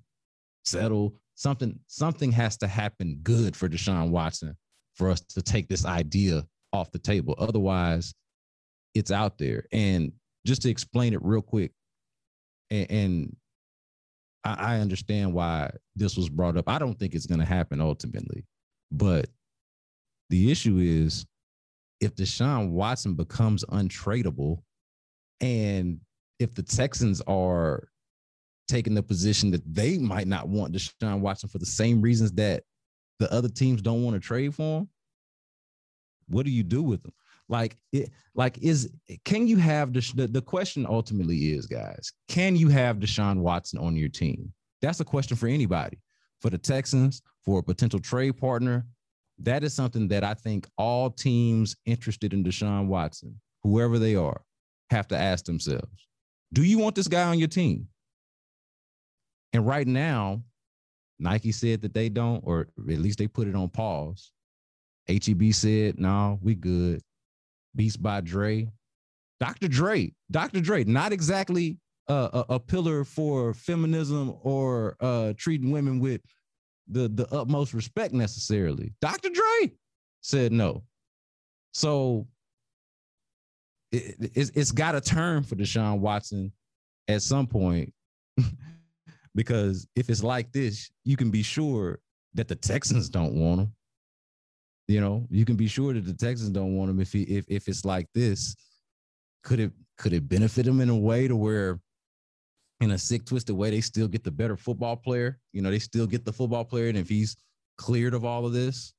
settle 0.66 1.14
something, 1.36 1.80
something 1.86 2.32
has 2.32 2.58
to 2.58 2.68
happen 2.68 3.20
good 3.22 3.56
for 3.56 3.70
Deshaun 3.70 4.10
Watson 4.10 4.58
for 5.02 5.10
us 5.10 5.20
to 5.22 5.42
take 5.42 5.68
this 5.68 5.84
idea 5.84 6.46
off 6.74 6.92
the 6.92 7.00
table. 7.00 7.34
Otherwise, 7.40 8.14
it's 8.94 9.10
out 9.10 9.40
there. 9.40 9.66
And 9.72 10.12
just 10.46 10.62
to 10.62 10.70
explain 10.70 11.14
it 11.14 11.24
real 11.24 11.42
quick, 11.42 11.72
and, 12.70 12.92
and 12.92 13.36
I, 14.44 14.76
I 14.76 14.80
understand 14.80 15.34
why 15.34 15.72
this 15.96 16.16
was 16.16 16.30
brought 16.30 16.56
up. 16.56 16.70
I 16.70 16.78
don't 16.78 17.00
think 17.00 17.16
it's 17.16 17.26
going 17.26 17.40
to 17.40 17.46
happen 17.48 17.82
ultimately, 17.82 18.46
but 18.92 19.26
the 20.30 20.52
issue 20.52 20.78
is 20.78 21.26
if 22.00 22.14
Deshaun 22.14 22.70
Watson 22.70 23.16
becomes 23.16 23.66
untradeable, 23.66 24.60
and 25.40 26.00
if 26.38 26.54
the 26.54 26.62
Texans 26.62 27.22
are 27.22 27.88
taking 28.68 28.94
the 28.94 29.02
position 29.02 29.50
that 29.50 29.64
they 29.66 29.98
might 29.98 30.28
not 30.28 30.48
want 30.48 30.76
Deshaun 30.76 31.22
Watson 31.22 31.50
for 31.50 31.58
the 31.58 31.66
same 31.66 32.04
reasons 32.04 32.34
that 32.34 32.62
the 33.18 33.34
other 33.34 33.50
teams 33.50 33.82
don't 33.82 34.04
want 34.04 34.14
to 34.14 34.20
trade 34.20 34.54
for 34.54 34.82
him, 34.82 34.90
what 36.32 36.46
do 36.46 36.52
you 36.52 36.64
do 36.64 36.82
with 36.82 37.04
them? 37.04 37.14
Like 37.50 37.78
it, 37.92 38.10
like 38.34 38.58
is 38.60 38.90
can 39.26 39.48
you 39.48 39.58
have 39.58 39.94
the, 39.94 40.12
the 40.16 40.28
the 40.28 40.42
question 40.42 40.86
ultimately 40.88 41.54
is 41.54 41.66
guys, 41.66 42.14
can 42.28 42.56
you 42.56 42.70
have 42.70 42.98
Deshaun 42.98 43.40
Watson 43.40 43.80
on 43.80 43.96
your 43.96 44.10
team? 44.10 44.54
That's 44.82 45.00
a 45.00 45.06
question 45.06 45.38
for 45.38 45.48
anybody. 45.48 46.00
For 46.40 46.50
the 46.50 46.58
Texans, 46.58 47.22
for 47.44 47.60
a 47.60 47.64
potential 47.64 48.00
trade 48.00 48.38
partner, 48.38 48.86
that 49.40 49.64
is 49.64 49.74
something 49.74 50.08
that 50.08 50.24
I 50.24 50.34
think 50.34 50.68
all 50.78 51.10
teams 51.10 51.76
interested 51.86 52.34
in 52.34 52.44
Deshaun 52.44 52.88
Watson, 52.88 53.40
whoever 53.64 54.00
they 54.00 54.16
are, 54.16 54.42
have 54.90 55.08
to 55.10 55.18
ask 55.18 55.46
themselves 55.46 56.08
Do 56.54 56.64
you 56.64 56.80
want 56.80 56.96
this 56.96 57.08
guy 57.08 57.24
on 57.24 57.38
your 57.38 57.48
team? 57.48 57.88
And 59.54 59.68
right 59.68 59.88
now, 59.88 60.42
Nike 61.20 61.52
said 61.52 61.82
that 61.82 61.94
they 61.94 62.10
don't, 62.10 62.42
or 62.46 62.62
at 62.62 63.00
least 63.00 63.20
they 63.20 63.28
put 63.28 63.48
it 63.48 63.56
on 63.56 63.70
pause. 63.70 64.32
HEB 65.14 65.54
said, 65.54 66.00
no, 66.00 66.40
we 66.42 66.56
good. 66.56 67.02
Beats 67.76 67.98
by 67.98 68.22
Dre. 68.22 68.70
Dr. 69.40 69.68
Dre, 69.68 70.14
Dr. 70.30 70.62
Dre, 70.62 70.84
not 70.84 71.12
exactly 71.12 71.78
a, 72.08 72.46
a, 72.50 72.60
pillar 72.60 73.04
for 73.04 73.54
feminism 73.54 74.36
or 74.44 74.96
uh, 75.00 75.34
treating 75.38 75.72
women 75.72 76.00
with 76.00 76.22
the, 76.88 77.08
the 77.08 77.28
utmost 77.34 77.74
respect 77.74 78.14
necessarily. 78.14 78.94
Dr. 79.02 79.30
Dre 79.30 79.72
said 80.22 80.52
no. 80.52 80.84
So 81.74 82.28
it, 83.92 84.32
it's, 84.36 84.52
it's 84.52 84.72
got 84.72 84.96
a 84.96 85.02
turn 85.02 85.44
for 85.44 85.56
Deshaun 85.56 86.00
Watson 86.00 86.52
at 87.08 87.22
some 87.22 87.48
point 87.48 87.94
because 89.36 89.88
if 89.96 90.10
it's 90.10 90.24
like 90.24 90.52
this, 90.52 90.92
you 91.04 91.18
can 91.18 91.32
be 91.32 91.44
sure 91.44 92.00
that 92.34 92.48
the 92.48 92.56
Texans 92.56 93.10
don't 93.10 93.34
want 93.34 93.62
him. 93.62 93.74
You 94.92 95.02
know, 95.02 95.26
you 95.30 95.46
can 95.46 95.56
be 95.56 95.68
sure 95.68 95.94
that 95.94 96.06
the 96.06 96.14
Texans 96.14 96.50
don't 96.50 96.76
want 96.76 96.92
him 96.92 97.00
if 97.00 97.14
he 97.14 97.24
if 97.24 97.46
if 97.48 97.68
it's 97.68 97.86
like 97.86 98.08
this. 98.14 98.56
Could 99.44 99.60
it 99.60 99.72
could 99.98 100.14
it 100.14 100.28
benefit 100.28 100.68
him 100.68 100.82
in 100.82 100.90
a 100.90 100.98
way 100.98 101.28
to 101.28 101.36
where 101.36 101.80
in 102.82 102.92
a 102.92 102.98
sick, 102.98 103.26
twisted 103.26 103.56
way, 103.56 103.70
they 103.70 103.80
still 103.80 104.08
get 104.08 104.24
the 104.24 104.32
better 104.32 104.58
football 104.58 104.96
player. 104.98 105.40
You 105.54 105.62
know, 105.62 105.70
they 105.70 105.80
still 105.80 106.08
get 106.08 106.26
the 106.26 106.34
football 106.34 106.66
player. 106.66 106.90
And 106.90 106.98
if 106.98 107.08
he's 107.08 107.38
cleared 107.78 108.16
of 108.16 108.26
all 108.26 108.46
of 108.46 108.54
this, 108.54 108.94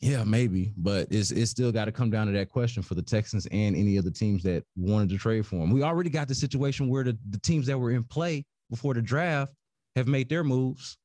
yeah, 0.00 0.22
maybe. 0.22 0.74
But 0.76 1.08
it's 1.10 1.30
it's 1.30 1.50
still 1.50 1.72
got 1.72 1.86
to 1.86 1.92
come 1.92 2.10
down 2.10 2.26
to 2.26 2.32
that 2.34 2.50
question 2.50 2.82
for 2.82 2.94
the 2.94 3.02
Texans 3.02 3.46
and 3.50 3.74
any 3.74 3.96
of 3.96 4.04
the 4.04 4.10
teams 4.10 4.42
that 4.42 4.62
wanted 4.76 5.08
to 5.08 5.18
trade 5.18 5.46
for 5.46 5.56
him. 5.56 5.70
We 5.70 5.82
already 5.82 6.10
got 6.10 6.28
the 6.28 6.34
situation 6.34 6.88
where 6.88 7.02
the, 7.02 7.18
the 7.30 7.40
teams 7.40 7.66
that 7.66 7.78
were 7.78 7.90
in 7.90 8.04
play 8.04 8.44
before 8.68 8.92
the 8.92 9.02
draft 9.02 9.52
have 9.96 10.06
made 10.06 10.28
their 10.28 10.44
moves. 10.44 10.98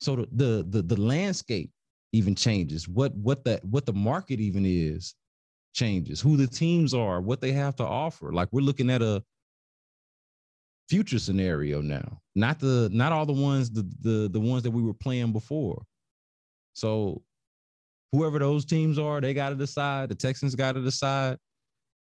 So 0.00 0.16
the 0.16 0.66
the, 0.68 0.82
the 0.82 1.00
landscape 1.00 1.70
even 2.12 2.34
changes. 2.34 2.88
What 2.88 3.14
what 3.14 3.44
the 3.44 3.60
what 3.62 3.86
the 3.86 3.92
market 3.92 4.40
even 4.40 4.64
is 4.66 5.14
changes. 5.74 6.20
Who 6.20 6.36
the 6.36 6.46
teams 6.46 6.94
are, 6.94 7.20
what 7.20 7.40
they 7.40 7.52
have 7.52 7.76
to 7.76 7.84
offer. 7.84 8.32
Like 8.32 8.48
we're 8.52 8.60
looking 8.60 8.90
at 8.90 9.02
a 9.02 9.22
future 10.88 11.18
scenario 11.18 11.80
now. 11.80 12.20
Not 12.34 12.58
the 12.58 12.88
not 12.92 13.12
all 13.12 13.26
the 13.26 13.32
ones 13.32 13.70
the 13.70 13.88
the 14.00 14.28
the 14.28 14.40
ones 14.40 14.62
that 14.62 14.70
we 14.70 14.82
were 14.82 14.94
playing 14.94 15.32
before. 15.32 15.82
So 16.74 17.22
whoever 18.12 18.38
those 18.38 18.64
teams 18.64 18.98
are, 18.98 19.20
they 19.20 19.34
got 19.34 19.50
to 19.50 19.54
decide. 19.54 20.08
The 20.08 20.14
Texans 20.14 20.54
got 20.54 20.72
to 20.72 20.80
decide, 20.80 21.38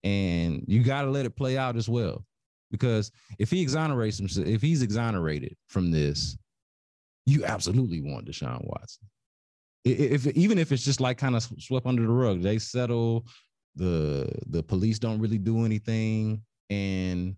and 0.02 0.64
you 0.66 0.82
got 0.82 1.02
to 1.02 1.10
let 1.10 1.26
it 1.26 1.36
play 1.36 1.56
out 1.56 1.76
as 1.76 1.88
well. 1.88 2.24
Because 2.70 3.12
if 3.38 3.50
he 3.50 3.62
exonerates 3.62 4.18
himself, 4.18 4.46
if 4.46 4.60
he's 4.60 4.82
exonerated 4.82 5.56
from 5.68 5.90
this, 5.90 6.36
you 7.24 7.44
absolutely 7.44 8.00
want 8.00 8.26
Deshaun 8.26 8.64
Watson. 8.64 9.08
If, 9.84 10.26
even 10.28 10.58
if 10.58 10.72
it's 10.72 10.84
just 10.84 11.00
like 11.00 11.18
kind 11.18 11.36
of 11.36 11.42
swept 11.58 11.86
under 11.86 12.02
the 12.02 12.08
rug, 12.08 12.42
they 12.42 12.58
settle. 12.58 13.26
The 13.76 14.30
the 14.46 14.62
police 14.62 15.00
don't 15.00 15.18
really 15.18 15.36
do 15.36 15.64
anything, 15.64 16.42
and 16.70 17.34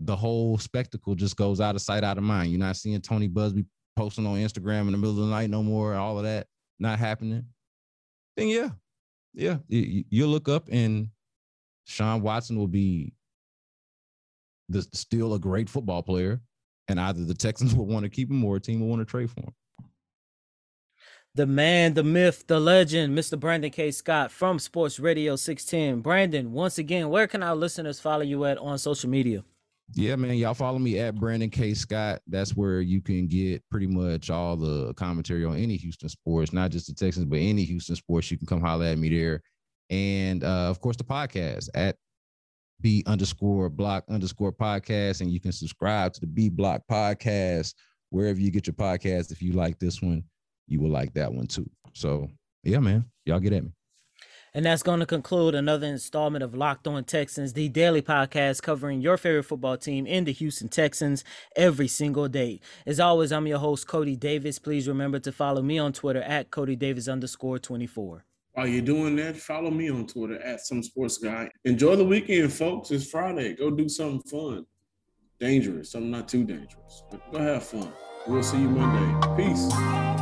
the 0.00 0.16
whole 0.16 0.58
spectacle 0.58 1.14
just 1.14 1.36
goes 1.36 1.60
out 1.60 1.76
of 1.76 1.80
sight, 1.80 2.02
out 2.02 2.18
of 2.18 2.24
mind. 2.24 2.50
You're 2.50 2.58
not 2.58 2.76
seeing 2.76 3.00
Tony 3.00 3.28
Buzbee 3.28 3.64
posting 3.94 4.26
on 4.26 4.36
Instagram 4.38 4.82
in 4.82 4.92
the 4.92 4.98
middle 4.98 5.10
of 5.10 5.16
the 5.16 5.26
night 5.26 5.48
no 5.48 5.62
more. 5.62 5.94
All 5.94 6.18
of 6.18 6.24
that 6.24 6.48
not 6.80 6.98
happening. 6.98 7.44
Then 8.36 8.48
yeah, 8.48 8.70
yeah, 9.34 9.58
you 9.68 10.26
look 10.26 10.48
up 10.48 10.68
and 10.70 11.08
Sean 11.84 12.22
Watson 12.22 12.56
will 12.56 12.68
be 12.68 13.12
the, 14.68 14.86
still 14.92 15.34
a 15.34 15.38
great 15.38 15.68
football 15.68 16.02
player, 16.02 16.40
and 16.88 17.00
either 17.00 17.24
the 17.24 17.34
Texans 17.34 17.74
will 17.76 17.86
want 17.86 18.04
to 18.04 18.10
keep 18.10 18.30
him 18.30 18.44
or 18.44 18.56
a 18.56 18.60
team 18.60 18.80
will 18.80 18.88
want 18.88 19.00
to 19.00 19.06
trade 19.06 19.30
for 19.30 19.40
him. 19.40 19.54
The 21.34 21.46
man, 21.46 21.94
the 21.94 22.04
myth, 22.04 22.44
the 22.46 22.60
legend, 22.60 23.16
Mr. 23.16 23.40
Brandon 23.40 23.70
K. 23.70 23.90
Scott 23.90 24.30
from 24.30 24.58
Sports 24.58 25.00
Radio 25.00 25.34
610. 25.34 26.02
Brandon, 26.02 26.52
once 26.52 26.76
again, 26.76 27.08
where 27.08 27.26
can 27.26 27.42
our 27.42 27.56
listeners 27.56 27.98
follow 27.98 28.20
you 28.20 28.44
at 28.44 28.58
on 28.58 28.76
social 28.76 29.08
media? 29.08 29.42
Yeah, 29.94 30.16
man. 30.16 30.34
Y'all 30.34 30.52
follow 30.52 30.78
me 30.78 30.98
at 30.98 31.14
Brandon 31.14 31.48
K. 31.48 31.72
Scott. 31.72 32.20
That's 32.26 32.54
where 32.54 32.82
you 32.82 33.00
can 33.00 33.28
get 33.28 33.62
pretty 33.70 33.86
much 33.86 34.28
all 34.28 34.56
the 34.56 34.92
commentary 34.92 35.46
on 35.46 35.56
any 35.56 35.76
Houston 35.76 36.10
sports, 36.10 36.52
not 36.52 36.70
just 36.70 36.88
the 36.88 36.92
Texans, 36.92 37.24
but 37.24 37.38
any 37.38 37.64
Houston 37.64 37.96
sports. 37.96 38.30
You 38.30 38.36
can 38.36 38.46
come 38.46 38.60
holler 38.60 38.84
at 38.84 38.98
me 38.98 39.08
there. 39.08 39.40
And 39.88 40.44
uh, 40.44 40.68
of 40.68 40.80
course, 40.80 40.98
the 40.98 41.04
podcast 41.04 41.70
at 41.74 41.96
B 42.82 43.04
underscore 43.06 43.70
block 43.70 44.04
underscore 44.10 44.52
podcast. 44.52 45.22
And 45.22 45.30
you 45.30 45.40
can 45.40 45.52
subscribe 45.52 46.12
to 46.12 46.20
the 46.20 46.26
B 46.26 46.50
block 46.50 46.82
podcast 46.90 47.72
wherever 48.10 48.38
you 48.38 48.50
get 48.50 48.66
your 48.66 48.74
podcast. 48.74 49.32
If 49.32 49.40
you 49.40 49.52
like 49.52 49.78
this 49.78 50.02
one, 50.02 50.24
you 50.66 50.80
will 50.80 50.90
like 50.90 51.14
that 51.14 51.32
one 51.32 51.46
too. 51.46 51.68
So 51.94 52.28
yeah, 52.64 52.78
man. 52.78 53.06
Y'all 53.24 53.40
get 53.40 53.52
at 53.52 53.64
me. 53.64 53.72
And 54.54 54.66
that's 54.66 54.82
going 54.82 55.00
to 55.00 55.06
conclude 55.06 55.54
another 55.54 55.86
installment 55.86 56.44
of 56.44 56.54
Locked 56.54 56.86
On 56.86 57.02
Texans, 57.04 57.54
the 57.54 57.70
daily 57.70 58.02
podcast 58.02 58.60
covering 58.60 59.00
your 59.00 59.16
favorite 59.16 59.44
football 59.44 59.78
team 59.78 60.06
in 60.06 60.24
the 60.24 60.32
Houston 60.32 60.68
Texans 60.68 61.24
every 61.56 61.88
single 61.88 62.28
day. 62.28 62.60
As 62.84 63.00
always, 63.00 63.32
I'm 63.32 63.46
your 63.46 63.58
host, 63.58 63.86
Cody 63.86 64.14
Davis. 64.14 64.58
Please 64.58 64.86
remember 64.86 65.18
to 65.20 65.32
follow 65.32 65.62
me 65.62 65.78
on 65.78 65.94
Twitter 65.94 66.20
at 66.20 66.50
Cody 66.50 66.76
Davis 66.76 67.08
underscore 67.08 67.58
24. 67.58 68.26
While 68.52 68.66
you're 68.66 68.82
doing 68.82 69.16
that, 69.16 69.38
follow 69.38 69.70
me 69.70 69.90
on 69.90 70.06
Twitter 70.06 70.38
at 70.42 70.60
some 70.60 70.82
sports 70.82 71.16
guy. 71.16 71.50
Enjoy 71.64 71.96
the 71.96 72.04
weekend, 72.04 72.52
folks. 72.52 72.90
It's 72.90 73.10
Friday. 73.10 73.54
Go 73.54 73.70
do 73.70 73.88
something 73.88 74.20
fun, 74.30 74.66
dangerous, 75.40 75.92
something 75.92 76.10
not 76.10 76.28
too 76.28 76.44
dangerous. 76.44 77.04
But 77.10 77.32
go 77.32 77.38
have 77.38 77.64
fun. 77.64 77.90
We'll 78.26 78.42
see 78.42 78.58
you 78.60 78.68
Monday. 78.68 79.42
Peace. 79.42 80.21